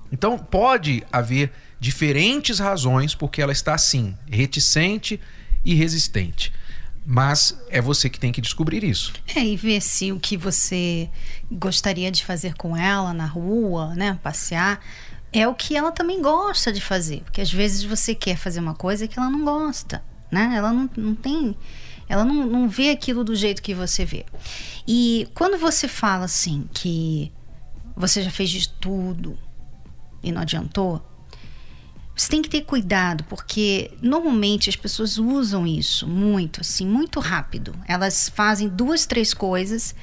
Então 0.09 0.37
pode 0.37 1.03
haver 1.11 1.51
diferentes 1.77 2.59
razões 2.59 3.13
porque 3.13 3.41
ela 3.41 3.51
está 3.51 3.73
assim, 3.73 4.15
reticente 4.25 5.19
e 5.65 5.75
resistente. 5.75 6.53
Mas 7.05 7.61
é 7.69 7.81
você 7.81 8.09
que 8.09 8.17
tem 8.17 8.31
que 8.31 8.39
descobrir 8.39 8.85
isso. 8.85 9.11
É, 9.35 9.45
e 9.45 9.57
ver 9.57 9.81
se 9.81 10.13
o 10.13 10.19
que 10.19 10.37
você 10.37 11.09
gostaria 11.51 12.09
de 12.09 12.23
fazer 12.23 12.55
com 12.55 12.75
ela 12.77 13.13
na 13.13 13.25
rua, 13.25 13.93
né, 13.95 14.17
passear, 14.23 14.79
é 15.33 15.45
o 15.45 15.53
que 15.53 15.75
ela 15.75 15.91
também 15.91 16.21
gosta 16.21 16.71
de 16.71 16.79
fazer. 16.79 17.21
Porque 17.23 17.41
às 17.41 17.51
vezes 17.51 17.83
você 17.83 18.15
quer 18.15 18.37
fazer 18.37 18.61
uma 18.61 18.75
coisa 18.75 19.09
que 19.09 19.19
ela 19.19 19.29
não 19.29 19.43
gosta, 19.43 20.01
né? 20.31 20.53
Ela 20.55 20.71
não, 20.71 20.89
não 20.95 21.13
tem. 21.13 21.53
Ela 22.07 22.24
não, 22.24 22.45
não 22.45 22.69
vê 22.69 22.91
aquilo 22.91 23.24
do 23.24 23.35
jeito 23.35 23.62
que 23.62 23.74
você 23.74 24.05
vê. 24.05 24.25
E 24.88 25.27
quando 25.33 25.57
você 25.57 25.88
fala 25.88 26.25
assim 26.25 26.69
que 26.74 27.31
você 27.95 28.21
já 28.21 28.29
fez 28.29 28.50
de 28.50 28.69
tudo 28.69 29.38
e 30.21 30.31
não 30.31 30.41
adiantou, 30.41 31.03
você 32.15 32.29
tem 32.29 32.41
que 32.41 32.50
ter 32.50 32.62
cuidado, 32.62 33.24
porque 33.25 33.91
normalmente 34.01 34.69
as 34.69 34.75
pessoas 34.75 35.17
usam 35.17 35.67
isso 35.67 36.07
muito, 36.07 36.62
assim, 36.62 36.88
muito 36.88 37.19
rápido. 37.19 37.75
Elas 37.88 38.29
fazem 38.29 38.69
duas, 38.69 39.05
três 39.05 39.33
coisas 39.33 39.95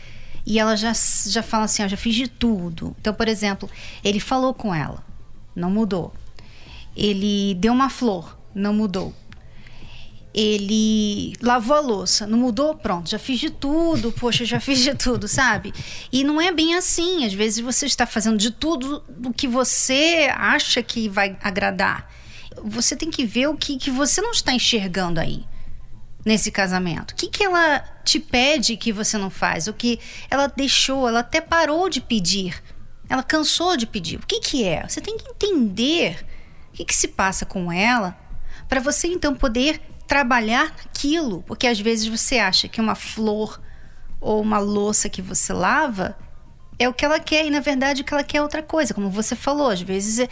e 0.45 0.59
ela 0.59 0.77
já, 0.77 0.93
já 1.27 1.43
fala 1.43 1.65
assim: 1.65 1.83
eu 1.83 1.89
já 1.89 1.97
fiz 1.97 2.15
de 2.15 2.29
tudo. 2.29 2.95
Então, 3.01 3.15
por 3.15 3.29
exemplo, 3.29 3.71
ele 4.05 4.21
falou 4.21 4.53
com 4.53 4.75
ela, 4.75 5.03
não 5.55 5.71
mudou. 5.71 6.13
Ele 6.95 7.55
deu 7.55 7.73
uma 7.73 7.89
flor, 7.89 8.37
não 8.55 8.75
mudou 8.75 9.15
ele 10.35 11.35
lavou 11.43 11.77
a 11.77 11.81
louça, 11.81 12.27
não 12.27 12.39
mudou? 12.39 12.75
Pronto, 12.75 13.11
já 13.11 13.19
fiz 13.19 13.39
de 13.39 13.51
tudo, 13.51 14.11
poxa, 14.13 14.45
já 14.45 14.59
fiz 14.59 14.79
de 14.81 14.95
tudo, 14.95 15.29
sabe? 15.29 15.75
E 16.11 16.25
não 16.25 16.41
é 16.41 16.51
bem 16.51 16.75
assim. 16.75 17.25
Às 17.25 17.35
vezes 17.35 17.61
você 17.61 17.85
está 17.85 18.07
fazendo 18.07 18.39
de 18.39 18.51
tudo 18.51 19.05
do 19.09 19.33
que 19.33 19.47
você 19.47 20.31
acha 20.35 20.83
que 20.83 21.09
vai 21.09 21.37
agradar. 21.43 22.11
Você 22.65 22.97
tem 22.97 23.11
que 23.11 23.27
ver 23.27 23.49
o 23.49 23.57
que, 23.57 23.77
que 23.77 23.91
você 23.91 24.21
não 24.23 24.31
está 24.31 24.53
enxergando 24.53 25.21
aí 25.21 25.45
nesse 26.25 26.51
casamento. 26.51 27.11
O 27.11 27.15
que, 27.15 27.29
que 27.29 27.45
ela 27.45 27.81
te 28.05 28.19
pede 28.19 28.77
que 28.77 28.93
você 28.93 29.19
não 29.19 29.29
faz? 29.29 29.67
O 29.67 29.75
que 29.75 30.01
ela 30.31 30.47
deixou, 30.47 31.09
ela 31.09 31.21
até 31.21 31.41
parou 31.41 31.89
de 31.91 32.01
pedir. 32.01 32.63
Ela 33.09 33.23
cansou 33.23 33.77
de 33.77 33.87
pedir. 33.87 34.19
O 34.19 34.27
que, 34.27 34.41
que 34.41 34.65
é? 34.65 34.87
Você 34.89 35.01
tem 35.01 35.19
que 35.19 35.29
entender 35.29 36.25
o 36.71 36.73
que, 36.73 36.85
que 36.87 36.95
se 36.95 37.09
passa 37.09 37.45
com 37.45 37.71
ela 37.71 38.17
para 38.67 38.81
você 38.81 39.09
então 39.09 39.35
poder 39.35 39.81
trabalhar 40.13 40.75
naquilo, 40.77 41.43
porque 41.47 41.67
às 41.67 41.81
vezes 41.81 42.07
você 42.07 42.39
acha 42.39 42.69
que 42.69 42.83
uma 42.83 42.95
flor 42.95 43.59
ou 44.21 44.43
uma 44.43 44.59
louça 44.59 45.09
que 45.09 45.23
você 45.23 45.55
lava 45.55 46.19
é 46.79 46.87
o 46.87 46.93
que 46.93 47.03
ela 47.03 47.19
quer 47.19 47.47
e 47.47 47.51
na 47.51 47.61
verdade 47.61 48.03
o 48.03 48.05
que 48.05 48.13
ela 48.13 48.23
quer 48.23 48.37
é 48.37 48.43
outra 48.43 48.63
coisa, 48.63 48.93
como 48.93 49.09
você 49.09 49.35
falou, 49.35 49.71
às 49.71 49.81
vezes 49.81 50.19
é, 50.19 50.29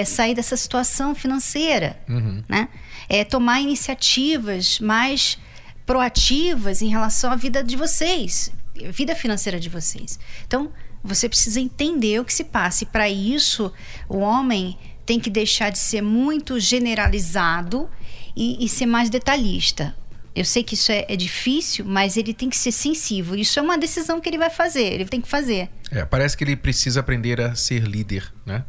é 0.00 0.04
sair 0.04 0.34
dessa 0.34 0.56
situação 0.56 1.14
financeira, 1.14 1.96
uhum. 2.08 2.42
né? 2.48 2.68
É 3.08 3.22
tomar 3.22 3.60
iniciativas 3.60 4.80
mais 4.80 5.38
proativas 5.86 6.82
em 6.82 6.88
relação 6.88 7.30
à 7.30 7.36
vida 7.36 7.62
de 7.62 7.76
vocês, 7.76 8.52
vida 8.90 9.14
financeira 9.14 9.60
de 9.60 9.68
vocês. 9.68 10.18
Então 10.44 10.72
você 11.04 11.28
precisa 11.28 11.60
entender 11.60 12.18
o 12.18 12.24
que 12.24 12.34
se 12.34 12.42
passa 12.42 12.82
e 12.82 12.86
para 12.88 13.08
isso 13.08 13.72
o 14.08 14.18
homem 14.18 14.76
tem 15.06 15.20
que 15.20 15.30
deixar 15.30 15.70
de 15.70 15.78
ser 15.78 16.02
muito 16.02 16.58
generalizado 16.58 17.88
e, 18.36 18.64
e 18.64 18.68
ser 18.68 18.86
mais 18.86 19.10
detalhista. 19.10 19.94
Eu 20.34 20.44
sei 20.44 20.62
que 20.62 20.74
isso 20.74 20.92
é, 20.92 21.04
é, 21.08 21.16
difícil, 21.16 21.84
mas 21.84 22.16
ele 22.16 22.32
tem 22.32 22.48
que 22.48 22.56
ser 22.56 22.70
sensível. 22.70 23.34
Isso 23.34 23.58
é 23.58 23.62
uma 23.62 23.76
decisão 23.76 24.20
que 24.20 24.28
ele 24.28 24.38
vai 24.38 24.50
fazer, 24.50 24.84
ele 24.84 25.04
tem 25.04 25.20
que 25.20 25.28
fazer. 25.28 25.68
É, 25.90 26.04
parece 26.04 26.36
que 26.36 26.44
ele 26.44 26.56
precisa 26.56 27.00
aprender 27.00 27.40
a 27.40 27.54
ser 27.54 27.82
líder, 27.82 28.32
né? 28.46 28.64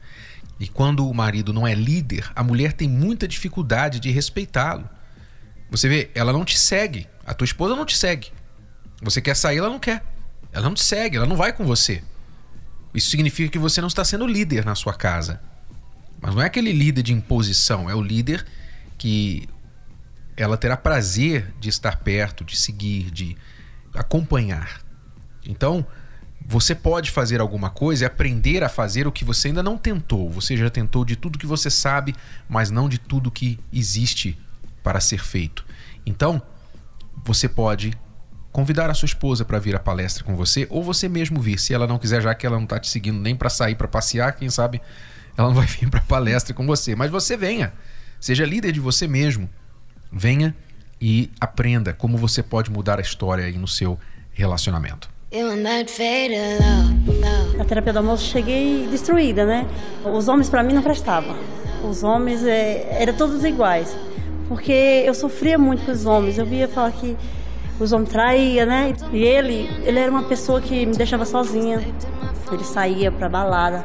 E 0.60 0.68
quando 0.68 1.08
o 1.08 1.14
marido 1.14 1.54
não 1.54 1.66
é 1.66 1.74
líder, 1.74 2.30
a 2.36 2.44
mulher 2.44 2.74
tem 2.74 2.88
muita 2.88 3.28
dificuldade 3.28 4.00
de 4.00 4.12
respeitá-lo. 4.12 4.88
Você 5.70 5.88
vê, 5.88 6.12
ela 6.14 6.34
não 6.34 6.44
te 6.44 6.60
segue, 6.60 7.08
a 7.26 7.34
tua 7.34 7.46
esposa 7.46 7.76
não 7.76 7.86
te 7.86 7.98
segue. 7.98 8.30
Você 9.02 9.22
quer 9.22 9.36
sair, 9.36 9.58
ela 9.58 9.70
não 9.70 9.80
quer. 9.80 10.04
Ela 10.52 10.66
não 10.66 10.74
te 10.74 10.84
segue, 10.84 11.18
ela 11.18 11.26
não 11.26 11.36
vai 11.36 11.54
com 11.54 11.66
você. 11.66 12.04
Isso 12.94 13.10
significa 13.10 13.50
que 13.50 13.58
você 13.58 13.82
não 13.82 13.88
está 13.88 14.04
sendo 14.04 14.28
líder 14.28 14.66
na 14.66 14.76
sua 14.76 14.94
casa. 14.94 15.42
Mas 16.20 16.36
não 16.36 16.42
é 16.42 16.46
aquele 16.46 16.72
líder 16.72 17.02
de 17.02 17.14
imposição, 17.14 17.90
é 17.90 17.96
o 17.96 18.02
líder 18.02 18.46
que 19.02 19.50
ela 20.38 20.56
terá 20.56 20.78
prazer 20.78 21.52
de 21.60 21.70
estar 21.70 21.98
perto, 21.98 22.46
de 22.46 22.56
seguir, 22.56 23.10
de 23.10 23.36
acompanhar. 23.96 24.80
Então, 25.44 25.84
você 26.46 26.76
pode 26.76 27.10
fazer 27.10 27.42
alguma 27.42 27.72
coisa 27.72 28.04
e 28.04 28.06
aprender 28.06 28.64
a 28.64 28.70
fazer 28.70 29.08
o 29.08 29.12
que 29.12 29.26
você 29.26 29.48
ainda 29.48 29.64
não 29.64 29.76
tentou. 29.76 30.30
Você 30.30 30.56
já 30.56 30.70
tentou 30.70 31.04
de 31.04 31.16
tudo 31.16 31.40
que 31.40 31.48
você 31.48 31.68
sabe, 31.68 32.14
mas 32.48 32.70
não 32.70 32.88
de 32.88 33.00
tudo 33.00 33.32
que 33.32 33.60
existe 33.74 34.38
para 34.84 35.00
ser 35.00 35.24
feito. 35.24 35.66
Então, 36.06 36.40
você 37.26 37.50
pode 37.50 37.98
convidar 38.52 38.88
a 38.88 38.94
sua 38.94 39.08
esposa 39.08 39.44
para 39.44 39.58
vir 39.58 39.76
à 39.76 39.80
palestra 39.80 40.24
com 40.24 40.36
você, 40.36 40.68
ou 40.70 40.84
você 40.84 41.10
mesmo 41.10 41.42
vir. 41.42 41.58
Se 41.58 41.74
ela 41.74 41.88
não 41.88 41.98
quiser, 41.98 42.22
já 42.22 42.36
que 42.36 42.46
ela 42.46 42.58
não 42.58 42.66
está 42.66 42.80
te 42.80 42.88
seguindo 42.88 43.20
nem 43.20 43.36
para 43.36 43.50
sair 43.50 43.74
para 43.74 43.88
passear, 43.88 44.34
quem 44.34 44.52
sabe 44.52 44.80
ela 45.36 45.48
não 45.48 45.56
vai 45.56 45.66
vir 45.66 45.90
para 45.90 46.02
a 46.02 46.04
palestra 46.04 46.54
com 46.54 46.68
você. 46.68 46.96
Mas 46.96 47.10
você 47.10 47.36
venha. 47.36 47.74
Seja 48.22 48.46
líder 48.46 48.72
de 48.72 48.80
você 48.80 49.08
mesmo. 49.08 49.50
Venha 50.12 50.56
e 51.02 51.32
aprenda 51.40 51.92
como 51.92 52.20
você 52.20 52.44
pode 52.44 52.70
mudar 52.70 53.00
a 53.00 53.02
história 53.02 53.46
aí 53.46 53.58
no 53.58 53.68
seu 53.68 53.98
relacionamento. 54.32 55.10
Na 57.58 57.66
terapia 57.66 57.92
do 57.92 57.98
almoço 57.98 58.24
cheguei 58.26 58.88
destruída, 58.92 59.44
né? 59.44 59.66
Os 60.06 60.28
homens 60.28 60.50
para 60.50 60.62
mim 60.62 60.74
não 60.74 60.84
prestavam. 60.84 61.36
Os 61.84 62.04
homens 62.04 62.44
é, 62.44 63.02
eram 63.02 63.16
todos 63.16 63.44
iguais. 63.44 63.98
Porque 64.48 64.72
eu 64.72 65.16
sofria 65.16 65.58
muito 65.58 65.84
com 65.84 65.92
os 65.92 66.06
homens. 66.06 66.38
Eu 66.38 66.46
via 66.46 66.68
falar 66.68 66.92
que 66.92 67.18
os 67.80 67.92
homens 67.92 68.12
traíam, 68.12 68.68
né? 68.68 68.94
E 69.12 69.24
ele, 69.24 69.68
ele 69.84 69.98
era 69.98 70.12
uma 70.12 70.24
pessoa 70.24 70.62
que 70.62 70.86
me 70.86 70.96
deixava 70.96 71.26
sozinha. 71.26 71.82
Ele 72.52 72.64
saía 72.64 73.12
pra 73.12 73.28
balada. 73.28 73.84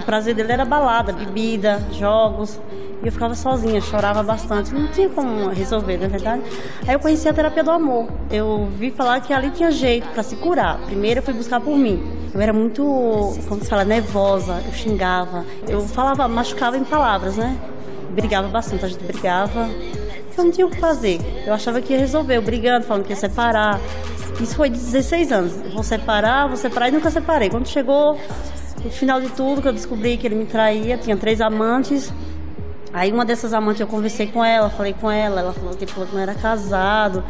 O 0.00 0.04
prazer 0.04 0.36
dele 0.36 0.52
era 0.52 0.64
balada, 0.64 1.12
bebida, 1.12 1.84
jogos. 1.98 2.60
E 3.02 3.06
eu 3.06 3.12
ficava 3.12 3.34
sozinha, 3.34 3.80
chorava 3.80 4.22
bastante. 4.22 4.74
Não 4.74 4.88
tinha 4.88 5.08
como 5.08 5.48
resolver, 5.48 5.96
na 5.98 6.06
é 6.06 6.08
verdade. 6.08 6.42
Aí 6.86 6.94
eu 6.94 6.98
conheci 6.98 7.28
a 7.28 7.32
terapia 7.32 7.62
do 7.62 7.70
amor. 7.70 8.08
Eu 8.30 8.68
vi 8.76 8.90
falar 8.90 9.20
que 9.20 9.32
ali 9.32 9.50
tinha 9.50 9.70
jeito 9.70 10.08
para 10.08 10.22
se 10.22 10.36
curar. 10.36 10.78
Primeiro 10.86 11.20
eu 11.20 11.22
fui 11.22 11.34
buscar 11.34 11.60
por 11.60 11.76
mim. 11.76 12.02
Eu 12.34 12.40
era 12.40 12.52
muito, 12.52 12.82
como 13.48 13.62
se 13.62 13.68
fala, 13.68 13.84
nervosa. 13.84 14.60
Eu 14.66 14.72
xingava. 14.72 15.44
Eu 15.68 15.80
falava, 15.82 16.26
machucava 16.26 16.76
em 16.76 16.84
palavras, 16.84 17.36
né? 17.36 17.56
Brigava 18.10 18.48
bastante, 18.48 18.84
a 18.84 18.88
gente 18.88 19.04
brigava. 19.04 19.68
Eu 20.36 20.44
não 20.44 20.50
tinha 20.50 20.66
o 20.66 20.70
que 20.70 20.78
fazer. 20.78 21.20
Eu 21.46 21.54
achava 21.54 21.80
que 21.80 21.92
ia 21.92 21.98
resolver, 21.98 22.36
eu 22.36 22.42
brigando, 22.42 22.84
falando 22.84 23.04
que 23.04 23.10
ia 23.10 23.16
separar. 23.16 23.80
Isso 24.40 24.54
foi 24.54 24.68
de 24.68 24.78
16 24.78 25.32
anos. 25.32 25.56
vou 25.72 25.82
separar, 25.82 26.46
vou 26.46 26.56
separar 26.56 26.88
e 26.88 26.92
nunca 26.92 27.10
separei. 27.10 27.50
Quando 27.50 27.66
chegou 27.66 28.16
no 28.84 28.90
final 28.90 29.20
de 29.20 29.28
tudo, 29.30 29.60
que 29.60 29.68
eu 29.68 29.72
descobri 29.72 30.16
que 30.16 30.26
ele 30.26 30.36
me 30.36 30.46
traía, 30.46 30.96
tinha 30.96 31.16
três 31.16 31.40
amantes. 31.40 32.12
Aí 32.92 33.12
uma 33.12 33.24
dessas 33.24 33.52
amantes 33.52 33.80
eu 33.80 33.86
conversei 33.86 34.26
com 34.26 34.44
ela, 34.44 34.70
falei 34.70 34.94
com 34.94 35.10
ela, 35.10 35.40
ela 35.40 35.52
falou 35.52 35.74
que 35.74 35.84
ele 35.84 35.92
falou 35.92 36.08
que 36.08 36.14
não 36.14 36.22
era 36.22 36.34
casado, 36.34 37.22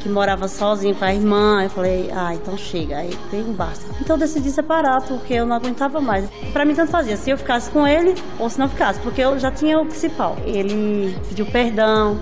que 0.00 0.08
morava 0.08 0.48
sozinho 0.48 0.94
com 0.94 1.04
a 1.04 1.14
irmã. 1.14 1.62
Eu 1.62 1.70
falei, 1.70 2.10
ah, 2.14 2.34
então 2.34 2.56
chega, 2.56 2.98
aí 2.98 3.16
tem 3.30 3.42
um 3.42 3.52
basta. 3.52 3.86
Então 4.00 4.16
eu 4.16 4.20
decidi 4.20 4.50
separar, 4.50 5.02
porque 5.02 5.34
eu 5.34 5.46
não 5.46 5.56
aguentava 5.56 6.00
mais. 6.00 6.28
Para 6.52 6.64
mim 6.64 6.74
tanto 6.74 6.90
fazia, 6.90 7.16
se 7.16 7.30
eu 7.30 7.38
ficasse 7.38 7.70
com 7.70 7.86
ele 7.86 8.14
ou 8.38 8.50
se 8.50 8.58
não 8.58 8.68
ficasse, 8.68 9.00
porque 9.00 9.20
eu 9.20 9.38
já 9.38 9.50
tinha 9.50 9.78
o 9.80 9.86
principal. 9.86 10.36
Ele 10.44 11.16
pediu 11.28 11.46
perdão 11.46 12.18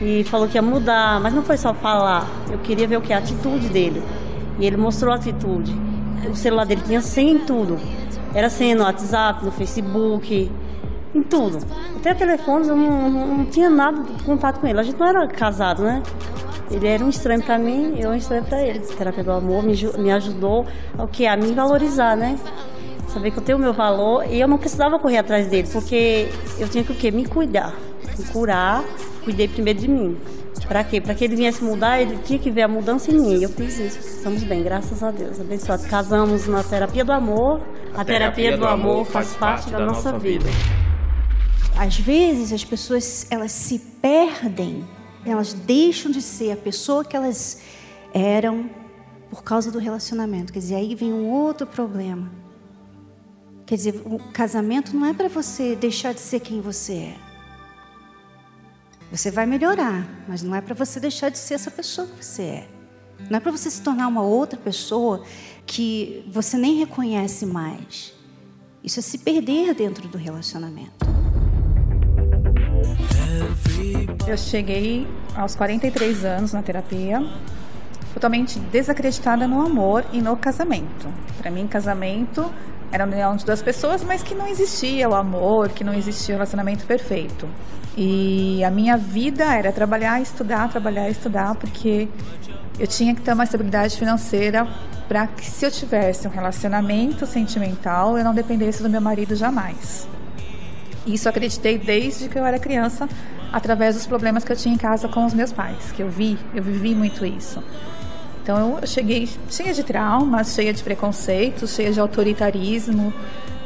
e 0.00 0.24
falou 0.24 0.48
que 0.48 0.56
ia 0.56 0.62
mudar, 0.62 1.20
mas 1.20 1.32
não 1.32 1.42
foi 1.42 1.56
só 1.56 1.74
falar, 1.74 2.26
eu 2.50 2.58
queria 2.58 2.88
ver 2.88 2.96
o 2.96 3.00
que? 3.00 3.12
A 3.12 3.18
atitude 3.18 3.68
dele. 3.68 4.02
E 4.58 4.66
ele 4.66 4.76
mostrou 4.76 5.12
a 5.12 5.16
atitude. 5.16 5.74
O 6.30 6.34
celular 6.34 6.66
dele 6.66 6.82
tinha 6.84 7.00
senha 7.00 7.32
em 7.32 7.38
tudo. 7.38 7.78
Era 8.34 8.50
senha 8.50 8.74
no 8.74 8.84
WhatsApp, 8.84 9.44
no 9.44 9.50
Facebook, 9.50 10.50
em 11.14 11.22
tudo. 11.22 11.58
Até 11.96 12.14
telefones 12.14 12.68
eu 12.68 12.76
não, 12.76 13.10
não, 13.10 13.26
não, 13.38 13.44
tinha 13.46 13.68
nada 13.68 14.02
de 14.02 14.22
contato 14.22 14.60
com 14.60 14.66
ele. 14.66 14.78
A 14.78 14.82
gente 14.82 14.98
não 14.98 15.06
era 15.06 15.26
casado, 15.26 15.82
né? 15.82 16.02
Ele 16.70 16.86
era 16.86 17.04
um 17.04 17.08
estranho 17.08 17.42
para 17.42 17.58
mim, 17.58 17.98
eu 17.98 18.10
um 18.10 18.14
estranho 18.14 18.44
para 18.44 18.62
ele. 18.62 18.78
A 18.78 18.96
terapia 18.96 19.24
do 19.24 19.32
amor 19.32 19.62
me, 19.62 19.74
me 19.98 20.12
ajudou 20.12 20.66
o 20.96 21.06
que 21.08 21.26
a 21.26 21.36
me 21.36 21.52
valorizar, 21.52 22.16
né? 22.16 22.38
Saber 23.08 23.32
que 23.32 23.38
eu 23.38 23.42
tenho 23.42 23.58
o 23.58 23.60
meu 23.60 23.72
valor 23.72 24.24
e 24.30 24.40
eu 24.40 24.46
não 24.46 24.56
precisava 24.56 24.96
correr 24.98 25.18
atrás 25.18 25.48
dele, 25.48 25.68
porque 25.72 26.28
eu 26.58 26.68
tinha 26.68 26.84
que 26.84 26.92
o 26.92 26.94
quê? 26.94 27.10
Me 27.10 27.26
cuidar, 27.26 27.74
me 28.16 28.24
curar. 28.26 28.84
Cuidei 29.24 29.48
primeiro 29.48 29.80
de 29.80 29.88
mim. 29.88 30.16
Para 30.68 30.84
quê? 30.84 31.00
Para 31.00 31.14
que 31.14 31.24
ele 31.24 31.34
viesse 31.34 31.64
mudar, 31.64 32.00
ele 32.00 32.18
tinha 32.18 32.38
que 32.38 32.48
ver 32.48 32.62
a 32.62 32.68
mudança 32.68 33.10
em 33.10 33.18
mim. 33.18 33.42
Eu 33.42 33.48
fiz 33.48 33.76
isso. 33.80 33.98
Estamos 33.98 34.44
bem, 34.44 34.62
graças 34.62 35.02
a 35.02 35.10
Deus. 35.10 35.40
Abençoado. 35.40 35.82
Casamos 35.88 36.46
na 36.46 36.62
terapia 36.62 37.04
do 37.04 37.10
amor. 37.10 37.60
A, 37.92 38.02
a 38.02 38.04
terapia, 38.04 38.04
terapia, 38.04 38.52
do, 38.52 38.58
do 38.58 38.66
amor, 38.68 39.04
faz 39.04 39.34
parte, 39.34 39.62
parte 39.62 39.72
da, 39.72 39.78
da, 39.78 39.86
nossa 39.86 40.16
vida. 40.16 40.44
vida. 40.44 40.79
Às 41.80 41.98
vezes 41.98 42.52
as 42.52 42.62
pessoas 42.62 43.26
elas 43.30 43.52
se 43.52 43.78
perdem, 44.02 44.86
elas 45.24 45.54
deixam 45.54 46.12
de 46.12 46.20
ser 46.20 46.52
a 46.52 46.56
pessoa 46.56 47.02
que 47.02 47.16
elas 47.16 47.62
eram 48.12 48.68
por 49.30 49.42
causa 49.42 49.72
do 49.72 49.78
relacionamento. 49.78 50.52
Quer 50.52 50.58
dizer, 50.58 50.74
aí 50.74 50.94
vem 50.94 51.10
um 51.10 51.30
outro 51.30 51.66
problema. 51.66 52.30
Quer 53.64 53.76
dizer, 53.76 54.02
o 54.04 54.18
casamento 54.30 54.94
não 54.94 55.06
é 55.06 55.14
para 55.14 55.28
você 55.30 55.74
deixar 55.74 56.12
de 56.12 56.20
ser 56.20 56.40
quem 56.40 56.60
você 56.60 56.92
é. 56.92 57.16
Você 59.10 59.30
vai 59.30 59.46
melhorar, 59.46 60.06
mas 60.28 60.42
não 60.42 60.54
é 60.54 60.60
para 60.60 60.74
você 60.74 61.00
deixar 61.00 61.30
de 61.30 61.38
ser 61.38 61.54
essa 61.54 61.70
pessoa 61.70 62.06
que 62.06 62.22
você 62.22 62.42
é. 62.42 62.68
Não 63.30 63.38
é 63.38 63.40
para 63.40 63.52
você 63.52 63.70
se 63.70 63.80
tornar 63.80 64.06
uma 64.06 64.22
outra 64.22 64.58
pessoa 64.58 65.24
que 65.64 66.28
você 66.30 66.58
nem 66.58 66.74
reconhece 66.74 67.46
mais. 67.46 68.12
Isso 68.84 69.00
é 69.00 69.02
se 69.02 69.16
perder 69.16 69.72
dentro 69.72 70.06
do 70.08 70.18
relacionamento. 70.18 71.09
Eu 74.26 74.36
cheguei 74.36 75.06
aos 75.34 75.56
43 75.56 76.24
anos 76.24 76.52
na 76.52 76.62
terapia, 76.62 77.20
totalmente 78.14 78.58
desacreditada 78.58 79.48
no 79.48 79.60
amor 79.60 80.04
e 80.12 80.20
no 80.20 80.36
casamento. 80.36 81.08
Para 81.38 81.50
mim, 81.50 81.66
casamento 81.66 82.50
era 82.92 83.04
a 83.04 83.06
união 83.06 83.36
de 83.36 83.44
duas 83.44 83.62
pessoas, 83.62 84.02
mas 84.02 84.22
que 84.22 84.34
não 84.34 84.46
existia 84.46 85.08
o 85.08 85.14
amor, 85.14 85.68
que 85.70 85.84
não 85.84 85.94
existia 85.94 86.34
o 86.34 86.38
relacionamento 86.38 86.86
perfeito. 86.86 87.48
E 87.96 88.62
a 88.64 88.70
minha 88.70 88.96
vida 88.96 89.44
era 89.44 89.72
trabalhar, 89.72 90.20
estudar, 90.20 90.68
trabalhar, 90.68 91.08
estudar, 91.08 91.54
porque 91.54 92.08
eu 92.78 92.86
tinha 92.86 93.14
que 93.14 93.20
ter 93.20 93.32
uma 93.32 93.44
estabilidade 93.44 93.96
financeira 93.96 94.66
para 95.08 95.26
que 95.26 95.44
se 95.44 95.66
eu 95.66 95.70
tivesse 95.70 96.26
um 96.26 96.30
relacionamento 96.30 97.26
sentimental, 97.26 98.16
eu 98.16 98.24
não 98.24 98.34
dependesse 98.34 98.82
do 98.82 98.88
meu 98.88 99.00
marido 99.00 99.34
jamais. 99.34 100.08
Isso 101.12 101.28
acreditei 101.28 101.78
desde 101.78 102.28
que 102.28 102.38
eu 102.38 102.44
era 102.44 102.58
criança, 102.58 103.08
através 103.52 103.94
dos 103.94 104.06
problemas 104.06 104.44
que 104.44 104.52
eu 104.52 104.56
tinha 104.56 104.74
em 104.74 104.78
casa 104.78 105.08
com 105.08 105.24
os 105.24 105.34
meus 105.34 105.52
pais, 105.52 105.92
que 105.92 106.02
eu 106.02 106.08
vi, 106.08 106.38
eu 106.54 106.62
vivi 106.62 106.94
muito 106.94 107.24
isso. 107.26 107.62
Então 108.42 108.78
eu 108.80 108.86
cheguei 108.86 109.28
cheia 109.48 109.72
de 109.72 109.82
traumas, 109.82 110.54
cheia 110.54 110.72
de 110.72 110.82
preconceitos, 110.82 111.74
cheia 111.74 111.92
de 111.92 112.00
autoritarismo, 112.00 113.12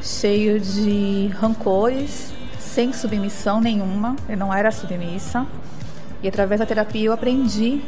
cheio 0.00 0.60
de 0.60 1.30
rancores, 1.38 2.32
sem 2.58 2.92
submissão 2.92 3.60
nenhuma. 3.60 4.16
Eu 4.28 4.36
não 4.36 4.52
era 4.52 4.70
submissa. 4.70 5.46
E 6.22 6.28
através 6.28 6.58
da 6.58 6.66
terapia 6.66 7.06
eu 7.06 7.12
aprendi 7.12 7.80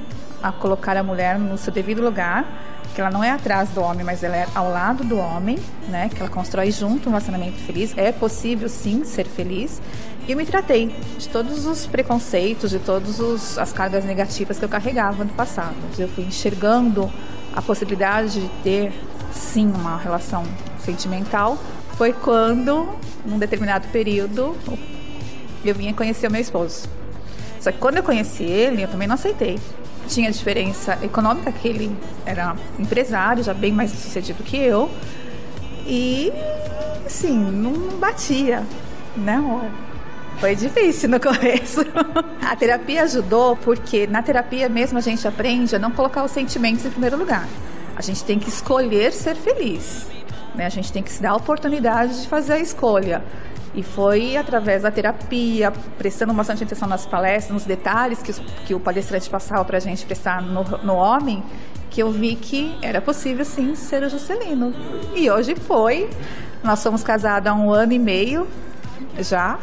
a 0.42 0.52
colocar 0.52 0.96
a 0.96 1.02
mulher 1.02 1.38
no 1.38 1.56
seu 1.58 1.72
devido 1.72 2.02
lugar, 2.02 2.44
que 2.94 3.00
ela 3.00 3.10
não 3.10 3.22
é 3.22 3.30
atrás 3.30 3.68
do 3.70 3.80
homem, 3.80 4.04
mas 4.04 4.22
ela 4.22 4.36
é 4.36 4.46
ao 4.54 4.70
lado 4.70 5.04
do 5.04 5.18
homem, 5.18 5.58
né? 5.88 6.08
Que 6.08 6.20
ela 6.20 6.30
constrói 6.30 6.70
junto 6.70 7.08
um 7.08 7.12
relacionamento 7.12 7.58
feliz. 7.58 7.92
É 7.96 8.10
possível 8.12 8.68
sim 8.68 9.04
ser 9.04 9.26
feliz. 9.26 9.80
E 10.26 10.32
eu 10.32 10.36
me 10.36 10.46
tratei 10.46 10.94
de 11.18 11.28
todos 11.28 11.66
os 11.66 11.86
preconceitos, 11.86 12.70
de 12.70 12.78
todas 12.78 13.58
as 13.58 13.72
cargas 13.72 14.04
negativas 14.04 14.58
que 14.58 14.64
eu 14.64 14.68
carregava 14.68 15.24
no 15.24 15.32
passado. 15.32 15.76
Eu 15.98 16.08
fui 16.08 16.24
enxergando 16.24 17.10
a 17.54 17.62
possibilidade 17.62 18.40
de 18.40 18.48
ter 18.62 18.92
sim 19.32 19.66
uma 19.68 19.98
relação 19.98 20.42
sentimental. 20.78 21.58
Foi 21.96 22.12
quando, 22.12 22.88
num 23.24 23.38
determinado 23.38 23.88
período, 23.88 24.56
eu 25.64 25.74
vinha 25.74 25.92
conhecer 25.94 26.28
o 26.28 26.30
meu 26.30 26.40
esposo. 26.40 26.88
Só 27.60 27.72
que 27.72 27.78
quando 27.78 27.98
eu 27.98 28.02
conheci 28.02 28.44
ele, 28.44 28.82
eu 28.82 28.88
também 28.88 29.06
não 29.08 29.14
aceitei 29.14 29.58
tinha 30.06 30.30
diferença 30.30 30.98
econômica, 31.02 31.52
que 31.52 31.68
ele 31.68 31.96
era 32.24 32.56
empresário, 32.78 33.42
já 33.42 33.52
bem 33.52 33.72
mais 33.72 33.90
sucedido 33.90 34.42
que 34.42 34.56
eu. 34.56 34.90
E, 35.86 36.32
assim, 37.04 37.36
não 37.36 37.98
batia, 37.98 38.62
né? 39.16 39.40
Foi 40.38 40.54
difícil 40.54 41.08
no 41.08 41.18
começo. 41.20 41.80
A 42.42 42.56
terapia 42.56 43.02
ajudou 43.04 43.56
porque 43.56 44.06
na 44.06 44.22
terapia 44.22 44.68
mesmo 44.68 44.98
a 44.98 45.00
gente 45.00 45.26
aprende 45.26 45.74
a 45.74 45.78
não 45.78 45.90
colocar 45.90 46.24
os 46.24 46.30
sentimentos 46.30 46.84
em 46.84 46.90
primeiro 46.90 47.16
lugar. 47.16 47.48
A 47.96 48.02
gente 48.02 48.22
tem 48.24 48.38
que 48.38 48.48
escolher 48.48 49.12
ser 49.12 49.36
feliz. 49.36 50.06
Né? 50.54 50.66
A 50.66 50.70
gente 50.70 50.92
tem 50.92 51.02
que 51.02 51.10
se 51.10 51.22
dar 51.22 51.30
a 51.30 51.36
oportunidade 51.36 52.22
de 52.22 52.28
fazer 52.28 52.54
a 52.54 52.58
escolha. 52.58 53.22
E 53.76 53.82
foi 53.82 54.38
através 54.38 54.82
da 54.82 54.90
terapia, 54.90 55.70
prestando 55.98 56.32
bastante 56.32 56.64
atenção 56.64 56.88
nas 56.88 57.04
palestras, 57.04 57.52
nos 57.52 57.64
detalhes 57.64 58.22
que, 58.22 58.32
que 58.64 58.74
o 58.74 58.80
palestrante 58.80 59.28
passava 59.28 59.62
para 59.66 59.76
a 59.76 59.80
gente 59.80 60.06
prestar 60.06 60.40
no, 60.40 60.64
no 60.82 60.94
homem, 60.94 61.42
que 61.90 62.02
eu 62.02 62.10
vi 62.10 62.36
que 62.36 62.74
era 62.80 63.02
possível 63.02 63.44
sim 63.44 63.74
ser 63.74 64.02
o 64.02 64.08
Juscelino. 64.08 64.72
E 65.14 65.30
hoje 65.30 65.54
foi. 65.54 66.08
Nós 66.64 66.78
somos 66.78 67.02
casados 67.02 67.46
há 67.48 67.54
um 67.54 67.70
ano 67.70 67.92
e 67.92 67.98
meio 67.98 68.48
já. 69.18 69.58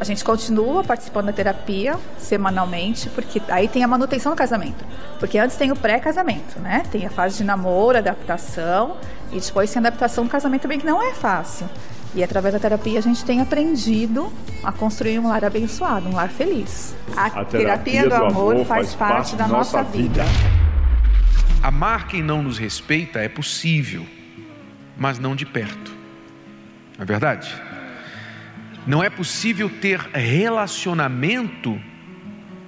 A 0.00 0.04
gente 0.04 0.24
continua 0.24 0.84
participando 0.84 1.26
da 1.26 1.32
terapia 1.32 1.96
semanalmente, 2.16 3.10
porque 3.10 3.42
aí 3.48 3.66
tem 3.66 3.82
a 3.82 3.88
manutenção 3.88 4.30
do 4.30 4.36
casamento. 4.36 4.84
Porque 5.18 5.36
antes 5.36 5.56
tem 5.56 5.72
o 5.72 5.76
pré-casamento, 5.76 6.60
né? 6.60 6.84
Tem 6.92 7.04
a 7.04 7.10
fase 7.10 7.38
de 7.38 7.42
namoro, 7.42 7.98
adaptação, 7.98 8.96
e 9.32 9.40
depois 9.40 9.72
tem 9.72 9.82
a 9.82 9.88
adaptação 9.88 10.22
do 10.22 10.30
casamento 10.30 10.62
também, 10.62 10.78
que 10.78 10.86
não 10.86 11.02
é 11.02 11.12
fácil. 11.14 11.68
E 12.14 12.22
através 12.22 12.54
da 12.54 12.60
terapia 12.60 12.98
a 12.98 13.02
gente 13.02 13.24
tem 13.24 13.40
aprendido 13.40 14.32
a 14.64 14.72
construir 14.72 15.18
um 15.18 15.28
lar 15.28 15.44
abençoado, 15.44 16.08
um 16.08 16.14
lar 16.14 16.28
feliz. 16.28 16.96
A, 17.16 17.26
a 17.26 17.44
terapia, 17.44 17.60
terapia, 17.60 18.08
do, 18.08 18.14
amor, 18.14 18.54
amor 18.54 18.66
faz, 18.66 18.94
parte, 18.94 19.12
parte 19.14 19.36
da 19.36 19.46
nossa 19.46 19.82
vida. 19.82 20.24
vida. 20.24 20.58
Amar 21.62 22.06
quem 22.06 22.22
não 22.22 22.42
nos 22.42 22.56
respeita 22.56 23.18
é 23.18 23.28
possível, 23.28 24.06
mas 24.96 25.18
não 25.18 25.36
de 25.36 25.44
perto. 25.44 25.92
Não 26.96 27.02
é 27.02 27.04
verdade? 27.04 27.54
Não 28.86 29.04
é 29.04 29.10
possível 29.10 29.68
ter 29.68 30.00
relacionamento 30.00 31.78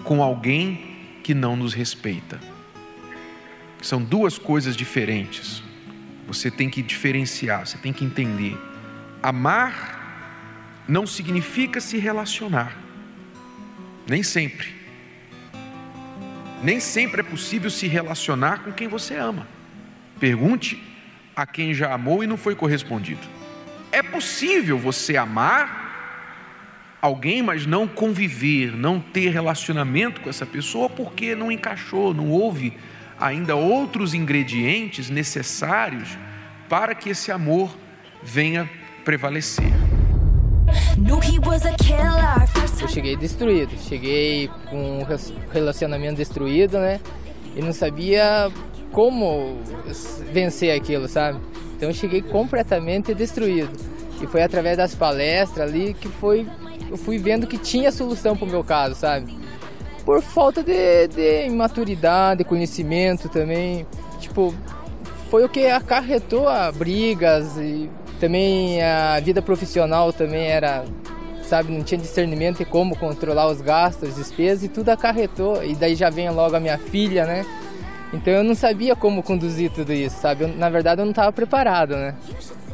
com 0.05 0.23
alguém 0.23 1.19
que 1.23 1.33
não 1.33 1.57
nos 1.57 1.73
respeita. 1.73 2.39
São 3.81 4.03
duas 4.03 4.37
coisas 4.37 4.77
diferentes. 4.77 5.63
Você 6.27 6.51
tem 6.51 6.69
que 6.69 6.83
diferenciar, 6.83 7.67
você 7.67 7.79
tem 7.79 7.93
que 7.93 8.05
entender. 8.05 8.70
Amar 9.23 10.85
não 10.89 11.07
significa 11.07 11.81
se 11.81 11.99
relacionar. 11.99 12.77
Nem 14.07 14.23
sempre. 14.23 14.75
Nem 16.63 16.81
sempre 16.81 17.21
é 17.21 17.25
possível 17.25 17.71
se 17.71 17.87
relacionar 17.87 18.65
com 18.65 18.73
quem 18.73 18.89
você 18.89 19.15
ama. 19.17 19.47
Pergunte 20.19 20.83
a 21.35 21.47
quem 21.47 21.73
já 21.73 21.93
amou 21.93 22.25
e 22.25 22.27
não 22.27 22.37
foi 22.37 22.55
correspondido. 22.55 23.27
É 23.93 24.03
possível 24.03 24.79
você 24.79 25.17
amar 25.17 26.99
alguém, 27.01 27.43
mas 27.43 27.67
não 27.67 27.89
conviver, 27.89 28.77
não 28.77 29.01
ter 29.01 29.31
relacionamento 29.31 30.21
com 30.21 30.29
essa 30.29 30.45
pessoa 30.45 30.89
porque 30.89 31.35
não 31.35 31.51
encaixou, 31.51 32.13
não 32.13 32.29
houve 32.29 32.77
ainda 33.19 33.55
outros 33.55 34.15
ingredientes 34.15 35.09
necessários 35.11 36.19
para 36.69 36.95
que 36.95 37.11
esse 37.11 37.33
amor 37.33 37.77
venha 38.23 38.69
prevalecer. 39.05 39.73
Eu 42.81 42.89
cheguei 42.89 43.17
destruído, 43.17 43.73
cheguei 43.89 44.49
com 44.69 45.01
um 45.01 45.07
relacionamento 45.53 46.17
destruído, 46.17 46.79
né? 46.79 47.01
E 47.57 47.61
não 47.61 47.73
sabia 47.73 48.51
como 48.93 49.59
vencer 50.33 50.77
aquilo, 50.77 51.09
sabe? 51.09 51.41
Então 51.77 51.89
eu 51.89 51.95
cheguei 51.95 52.23
completamente 52.23 53.15
destruído. 53.15 53.73
E 54.23 54.27
foi 54.27 54.43
através 54.43 54.77
das 54.77 54.95
palestras 54.95 55.69
ali 55.69 55.95
que 55.95 56.09
foi 56.09 56.47
eu 56.91 56.97
fui 56.97 57.19
vendo 57.19 57.47
que 57.47 57.57
tinha 57.57 57.93
solução 57.93 58.37
para 58.37 58.47
o 58.47 58.51
meu 58.51 58.65
caso, 58.65 58.97
sabe? 58.97 59.33
Por 60.05 60.21
falta 60.21 60.63
de, 60.63 61.07
de 61.07 61.47
imaturidade, 61.47 62.43
conhecimento 62.43 63.29
também. 63.29 63.87
Tipo, 64.19 64.53
foi 65.31 65.45
o 65.45 65.49
que 65.49 65.67
acarretou 65.67 66.49
a 66.49 66.73
brigas 66.73 67.57
e 67.57 67.89
também 68.21 68.83
a 68.83 69.19
vida 69.19 69.41
profissional 69.41 70.13
também 70.13 70.47
era, 70.47 70.85
sabe, 71.43 71.73
não 71.73 71.83
tinha 71.83 71.99
discernimento 71.99 72.59
de 72.59 72.67
como 72.67 72.95
controlar 72.97 73.49
os 73.49 73.63
gastos, 73.63 74.11
as 74.11 74.17
despesas 74.17 74.65
e 74.65 74.69
tudo 74.69 74.91
acarretou. 74.91 75.65
E 75.65 75.75
daí 75.75 75.95
já 75.95 76.11
vem 76.11 76.29
logo 76.31 76.55
a 76.55 76.61
minha 76.61 76.77
filha, 76.79 77.25
né? 77.25 77.47
Então 78.13 78.33
eu 78.33 78.45
não 78.45 78.55
sabia 78.55 78.95
como 78.95 79.23
conduzir 79.23 79.71
tudo 79.71 79.93
isso, 79.93 80.21
sabe? 80.21 80.45
Eu, 80.45 80.49
na 80.49 80.69
verdade 80.69 81.01
eu 81.01 81.07
não 81.07 81.13
estava 81.13 81.33
preparado, 81.33 81.97
né? 81.97 82.15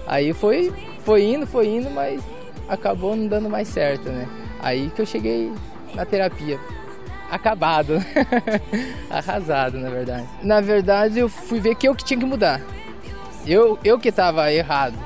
Aí 0.07 0.33
foi, 0.33 0.73
foi 1.05 1.23
indo, 1.25 1.47
foi 1.47 1.69
indo, 1.69 1.91
mas 1.91 2.21
acabou 2.69 3.15
não 3.15 3.29
dando 3.29 3.49
mais 3.49 3.69
certo, 3.69 4.09
né? 4.09 4.27
Aí 4.61 4.91
que 4.91 5.01
eu 5.01 5.07
cheguei 5.07 5.53
na 5.95 6.05
terapia. 6.05 6.59
acabado, 7.31 7.95
arrasado, 9.11 9.79
na 9.79 9.91
verdade. 9.91 10.27
Na 10.43 10.61
verdade, 10.61 11.19
eu 11.19 11.29
fui 11.29 11.61
ver 11.61 11.75
que 11.75 11.87
eu 11.87 11.95
que 11.95 12.05
tinha 12.05 12.19
que 12.19 12.27
mudar. 12.27 12.61
Eu, 13.47 13.79
eu 13.85 13.99
que 13.99 14.09
estava 14.09 14.53
errado. 14.53 14.97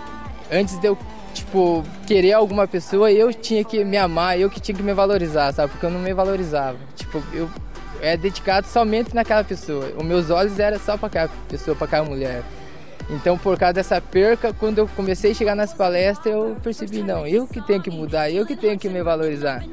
Antes 0.50 0.78
de 0.78 0.86
eu, 0.86 0.98
tipo, 1.32 1.84
querer 2.06 2.32
alguma 2.32 2.66
pessoa, 2.66 3.10
eu 3.10 3.32
tinha 3.32 3.64
que 3.64 3.84
me 3.84 3.96
amar, 3.96 4.38
eu 4.38 4.50
que 4.50 4.60
tinha 4.60 4.76
que 4.76 4.82
me 4.82 4.92
valorizar, 4.92 5.52
sabe? 5.52 5.72
Porque 5.72 5.86
eu 5.86 5.90
não 5.90 6.00
me 6.00 6.12
valorizava. 6.12 6.76
Tipo, 6.96 7.22
eu 7.32 7.48
é 8.02 8.16
dedicado 8.16 8.66
somente 8.66 9.14
naquela 9.14 9.44
pessoa. 9.44 9.92
Os 9.96 10.04
meus 10.04 10.30
olhos 10.30 10.58
eram 10.58 10.78
só 10.78 10.96
para 10.96 11.06
aquela 11.06 11.30
pessoa, 11.48 11.76
para 11.76 11.86
aquela 11.86 12.04
mulher. 12.04 12.42
Então, 13.10 13.36
por 13.36 13.58
causa 13.58 13.74
dessa 13.74 14.00
perca, 14.00 14.52
quando 14.52 14.78
eu 14.78 14.88
comecei 14.88 15.32
a 15.32 15.34
chegar 15.34 15.54
nas 15.54 15.74
palestras, 15.74 16.32
eu 16.34 16.56
percebi, 16.62 17.02
não, 17.02 17.26
eu 17.26 17.46
que 17.46 17.60
tenho 17.60 17.82
que 17.82 17.90
mudar, 17.90 18.30
eu 18.30 18.46
que 18.46 18.56
tenho 18.56 18.78
que 18.78 18.88
me 18.88 19.02
valorizar. 19.02 19.64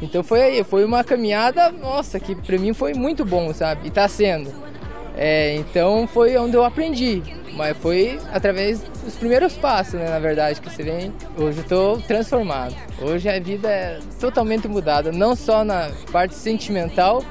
Então 0.00 0.22
foi 0.22 0.42
aí, 0.42 0.64
foi 0.64 0.84
uma 0.84 1.04
caminhada, 1.04 1.70
nossa, 1.70 2.18
que 2.18 2.34
para 2.34 2.58
mim 2.58 2.74
foi 2.74 2.92
muito 2.92 3.24
bom, 3.24 3.52
sabe? 3.54 3.86
E 3.86 3.90
tá 3.90 4.06
sendo. 4.08 4.52
É, 5.16 5.54
então 5.56 6.06
foi 6.06 6.36
onde 6.36 6.56
eu 6.56 6.64
aprendi, 6.64 7.22
mas 7.54 7.76
foi 7.76 8.18
através 8.32 8.80
dos 9.04 9.14
primeiros 9.16 9.54
passos, 9.54 9.94
né, 9.94 10.08
na 10.08 10.18
verdade, 10.18 10.60
que 10.60 10.70
você 10.70 10.82
vem. 10.82 11.12
Hoje 11.36 11.58
eu 11.58 11.64
tô 11.64 11.98
transformado. 12.06 12.74
Hoje 13.00 13.28
a 13.28 13.38
vida 13.38 13.68
é 13.68 13.98
totalmente 14.18 14.66
mudada, 14.68 15.12
não 15.12 15.36
só 15.36 15.64
na 15.64 15.90
parte 16.10 16.34
sentimental, 16.34 17.22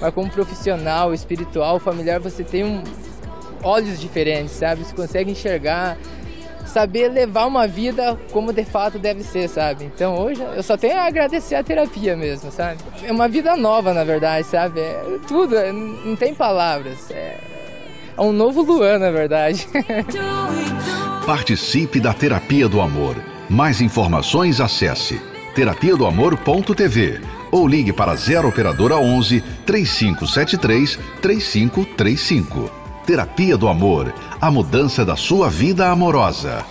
mas 0.00 0.12
como 0.12 0.30
profissional, 0.30 1.14
espiritual, 1.14 1.78
familiar, 1.78 2.20
você 2.20 2.44
tem 2.44 2.64
um, 2.64 2.82
olhos 3.62 4.00
diferentes, 4.00 4.52
sabe? 4.52 4.84
Você 4.84 4.94
consegue 4.94 5.30
enxergar 5.30 5.96
saber 6.70 7.08
levar 7.08 7.46
uma 7.46 7.66
vida 7.66 8.18
como 8.32 8.52
de 8.52 8.64
fato 8.64 8.98
deve 8.98 9.22
ser, 9.22 9.48
sabe? 9.48 9.84
Então 9.84 10.16
hoje 10.16 10.42
eu 10.42 10.62
só 10.62 10.76
tenho 10.76 10.96
a 10.98 11.04
agradecer 11.04 11.56
a 11.56 11.62
terapia 11.62 12.16
mesmo, 12.16 12.50
sabe? 12.50 12.78
É 13.02 13.12
uma 13.12 13.28
vida 13.28 13.56
nova, 13.56 13.92
na 13.92 14.04
verdade, 14.04 14.46
sabe? 14.46 14.80
É 14.80 15.02
tudo, 15.26 15.56
é, 15.56 15.72
não 15.72 16.16
tem 16.16 16.34
palavras. 16.34 17.10
É, 17.10 17.36
é 18.16 18.20
um 18.20 18.32
novo 18.32 18.62
Luan, 18.62 18.98
na 18.98 19.10
verdade. 19.10 19.66
Participe 21.26 22.00
da 22.00 22.14
Terapia 22.14 22.68
do 22.68 22.80
Amor. 22.80 23.16
Mais 23.48 23.80
informações 23.80 24.60
acesse 24.60 25.20
terapia 25.54 25.96
do 25.96 26.06
amor.tv 26.06 27.20
ou 27.50 27.66
ligue 27.66 27.92
para 27.92 28.14
0 28.14 28.48
operadora 28.48 28.96
11 28.96 29.42
3573 29.66 30.98
3535. 31.20 32.79
Terapia 33.10 33.56
do 33.56 33.66
Amor, 33.66 34.14
a 34.40 34.52
mudança 34.52 35.04
da 35.04 35.16
sua 35.16 35.50
vida 35.50 35.90
amorosa. 35.90 36.64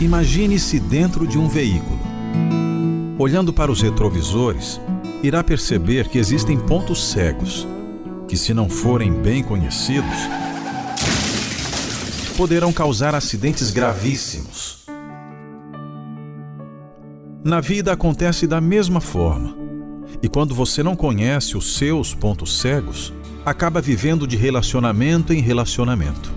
Imagine-se 0.00 0.80
dentro 0.80 1.28
de 1.28 1.38
um 1.38 1.46
veículo. 1.46 2.00
Olhando 3.16 3.52
para 3.52 3.70
os 3.70 3.82
retrovisores, 3.82 4.80
irá 5.22 5.44
perceber 5.44 6.08
que 6.08 6.18
existem 6.18 6.58
pontos 6.58 7.08
cegos, 7.08 7.68
que, 8.26 8.36
se 8.36 8.52
não 8.52 8.68
forem 8.68 9.12
bem 9.12 9.44
conhecidos, 9.44 10.18
poderão 12.36 12.72
causar 12.72 13.14
acidentes 13.14 13.70
gravíssimos. 13.70 14.84
Na 17.44 17.60
vida 17.60 17.92
acontece 17.92 18.44
da 18.44 18.60
mesma 18.60 19.00
forma. 19.00 19.62
E 20.24 20.28
quando 20.28 20.54
você 20.54 20.82
não 20.82 20.96
conhece 20.96 21.54
os 21.54 21.76
seus 21.76 22.14
pontos 22.14 22.58
cegos, 22.58 23.12
acaba 23.44 23.78
vivendo 23.78 24.26
de 24.26 24.36
relacionamento 24.36 25.34
em 25.34 25.40
relacionamento. 25.42 26.32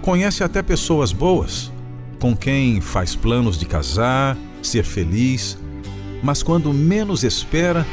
Conhece 0.00 0.42
até 0.42 0.62
pessoas 0.62 1.12
boas, 1.12 1.70
com 2.18 2.34
quem 2.34 2.80
faz 2.80 3.14
planos 3.14 3.58
de 3.58 3.66
casar, 3.66 4.38
ser 4.62 4.84
feliz, 4.84 5.58
mas 6.22 6.42
quando 6.42 6.72
menos 6.72 7.22
espera, 7.22 7.86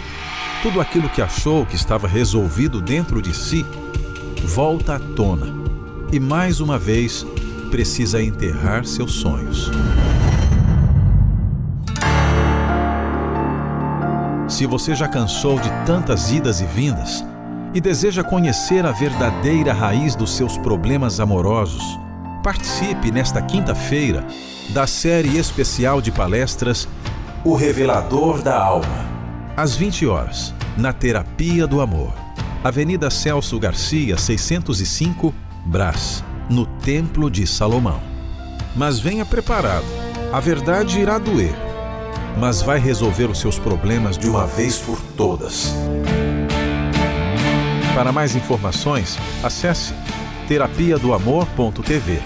tudo 0.63 0.79
aquilo 0.79 1.09
que 1.09 1.21
achou 1.21 1.65
que 1.65 1.75
estava 1.75 2.07
resolvido 2.07 2.79
dentro 2.79 3.21
de 3.21 3.35
si 3.35 3.65
volta 4.45 4.95
à 4.95 4.99
tona 4.99 5.53
e 6.09 6.21
mais 6.21 6.61
uma 6.61 6.79
vez 6.79 7.25
precisa 7.69 8.23
enterrar 8.23 8.85
seus 8.85 9.11
sonhos. 9.15 9.69
Se 14.57 14.65
você 14.65 14.95
já 14.95 15.07
cansou 15.07 15.59
de 15.59 15.69
tantas 15.85 16.31
idas 16.31 16.61
e 16.61 16.65
vindas 16.65 17.23
e 17.75 17.79
deseja 17.79 18.23
conhecer 18.23 18.87
a 18.87 18.91
verdadeira 18.91 19.71
raiz 19.71 20.15
dos 20.15 20.35
seus 20.35 20.57
problemas 20.57 21.19
amorosos, 21.19 21.83
participe 22.43 23.11
nesta 23.11 23.39
quinta-feira 23.39 24.25
da 24.69 24.87
série 24.87 25.37
especial 25.37 26.01
de 26.01 26.11
palestras 26.11 26.87
O 27.45 27.53
Revelador 27.53 28.41
da 28.41 28.59
Alma, 28.59 29.05
às 29.55 29.75
20 29.75 30.07
horas, 30.07 30.55
na 30.75 30.91
Terapia 30.91 31.67
do 31.67 31.79
Amor. 31.79 32.15
Avenida 32.63 33.11
Celso 33.11 33.59
Garcia, 33.59 34.17
605, 34.17 35.35
Brás, 35.67 36.23
no 36.49 36.65
Templo 36.65 37.29
de 37.29 37.45
Salomão. 37.45 38.01
Mas 38.75 38.99
venha 38.99 39.23
preparado, 39.23 39.85
a 40.33 40.39
verdade 40.39 40.99
irá 40.99 41.19
doer 41.19 41.66
mas 42.39 42.61
vai 42.61 42.79
resolver 42.79 43.29
os 43.29 43.39
seus 43.39 43.57
problemas 43.57 44.17
de 44.17 44.27
uma 44.27 44.45
vez 44.45 44.77
por 44.77 44.99
todas. 45.15 45.73
Para 47.93 48.11
mais 48.11 48.35
informações, 48.35 49.17
acesse 49.43 49.93
terapia 50.47 50.97
do 50.97 51.13
amor.tv 51.13 52.21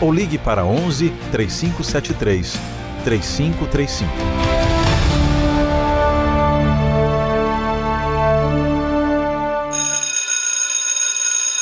ou 0.00 0.12
ligue 0.12 0.38
para 0.38 0.64
11 0.64 1.10
3573 1.30 2.58
3535. 3.04 4.49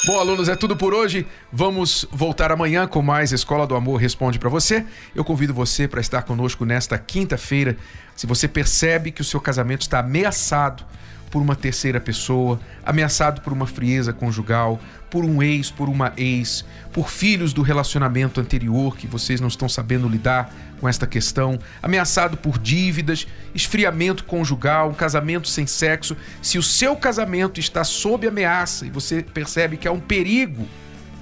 Bom, 0.08 0.18
alunos, 0.18 0.48
é 0.48 0.56
tudo 0.56 0.74
por 0.74 0.94
hoje. 0.94 1.26
Vamos 1.52 2.06
voltar 2.10 2.50
amanhã 2.50 2.86
com 2.86 3.02
mais 3.02 3.30
Escola 3.30 3.66
do 3.66 3.76
Amor 3.76 4.00
Responde 4.00 4.38
para 4.38 4.48
você. 4.48 4.86
Eu 5.14 5.22
convido 5.22 5.52
você 5.52 5.86
para 5.86 6.00
estar 6.00 6.22
conosco 6.22 6.64
nesta 6.64 6.96
quinta-feira. 6.96 7.76
Se 8.16 8.26
você 8.26 8.48
percebe 8.48 9.12
que 9.12 9.20
o 9.20 9.24
seu 9.24 9.38
casamento 9.38 9.82
está 9.82 9.98
ameaçado 9.98 10.82
por 11.30 11.42
uma 11.42 11.54
terceira 11.54 12.00
pessoa, 12.00 12.58
ameaçado 12.84 13.40
por 13.40 13.52
uma 13.52 13.66
frieza 13.66 14.12
conjugal, 14.12 14.80
por 15.10 15.24
um 15.24 15.42
ex, 15.42 15.70
por 15.70 15.88
uma 15.88 16.12
ex, 16.16 16.64
por 16.92 17.10
filhos 17.10 17.52
do 17.52 17.62
relacionamento 17.62 18.40
anterior 18.40 18.96
que 18.96 19.06
vocês 19.06 19.40
não 19.40 19.48
estão 19.48 19.68
sabendo 19.68 20.08
lidar 20.08 20.52
com 20.80 20.88
esta 20.88 21.06
questão, 21.06 21.58
ameaçado 21.82 22.36
por 22.36 22.58
dívidas, 22.58 23.26
esfriamento 23.54 24.24
conjugal, 24.24 24.90
um 24.90 24.94
casamento 24.94 25.48
sem 25.48 25.66
sexo. 25.66 26.16
Se 26.40 26.58
o 26.58 26.62
seu 26.62 26.94
casamento 26.96 27.58
está 27.58 27.82
sob 27.84 28.26
ameaça 28.26 28.86
e 28.86 28.90
você 28.90 29.22
percebe 29.22 29.76
que 29.76 29.88
há 29.88 29.92
um 29.92 30.00
perigo 30.00 30.66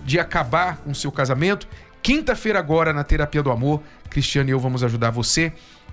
de 0.04 0.20
acabar 0.20 0.76
com 0.78 0.90
o 0.90 0.94
seu 0.94 1.10
casamento, 1.10 1.66
quinta-feira 2.02 2.58
agora 2.58 2.92
na 2.92 3.02
Terapia 3.02 3.42
do 3.42 3.50
Amor, 3.50 3.82
Cristiano 4.10 4.50
e 4.50 4.52
eu 4.52 4.60
vamos 4.60 4.84
ajudar 4.84 5.10
você 5.10 5.52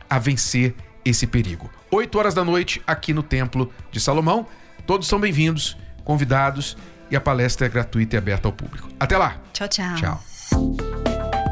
a 0.10 0.20
vencer 0.20 0.76
esse 1.06 1.28
perigo. 1.28 1.70
8 1.92 2.18
horas 2.18 2.34
da 2.34 2.44
noite 2.44 2.82
aqui 2.86 3.14
no 3.14 3.24
Templo 3.24 3.72
de 3.92 4.00
Salomão. 4.00 4.48
Todos 4.86 5.08
são 5.08 5.20
bem-vindos, 5.20 5.78
convidados 6.04 6.78
e 7.10 7.16
a 7.16 7.22
palestra 7.22 7.68
é 7.68 7.70
gratuita 7.70 8.16
e 8.16 8.18
aberta 8.18 8.48
ao 8.48 8.52
público. 8.52 8.90
Até 9.00 9.18
lá. 9.18 9.38
Tchau, 9.54 9.68
tchau. 9.68 9.96
Tchau. 9.96 10.24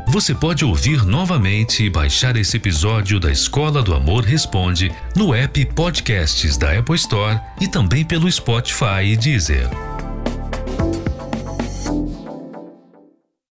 Você 0.08 0.36
pode 0.36 0.66
ouvir 0.66 1.06
novamente 1.06 1.86
e 1.86 1.90
baixar 1.90 2.36
esse 2.36 2.58
episódio 2.58 3.18
da 3.18 3.32
Escola 3.32 3.82
do 3.82 3.94
Amor 3.96 4.26
Responde 4.26 4.92
no 5.16 5.34
app 5.34 5.66
Podcasts 5.68 6.58
da 6.58 6.78
Apple 6.78 6.96
Store 6.96 7.40
e 7.62 7.68
também 7.68 8.04
pelo 8.04 8.30
Spotify 8.30 9.06
e 9.06 9.16
Deezer. 9.16 9.90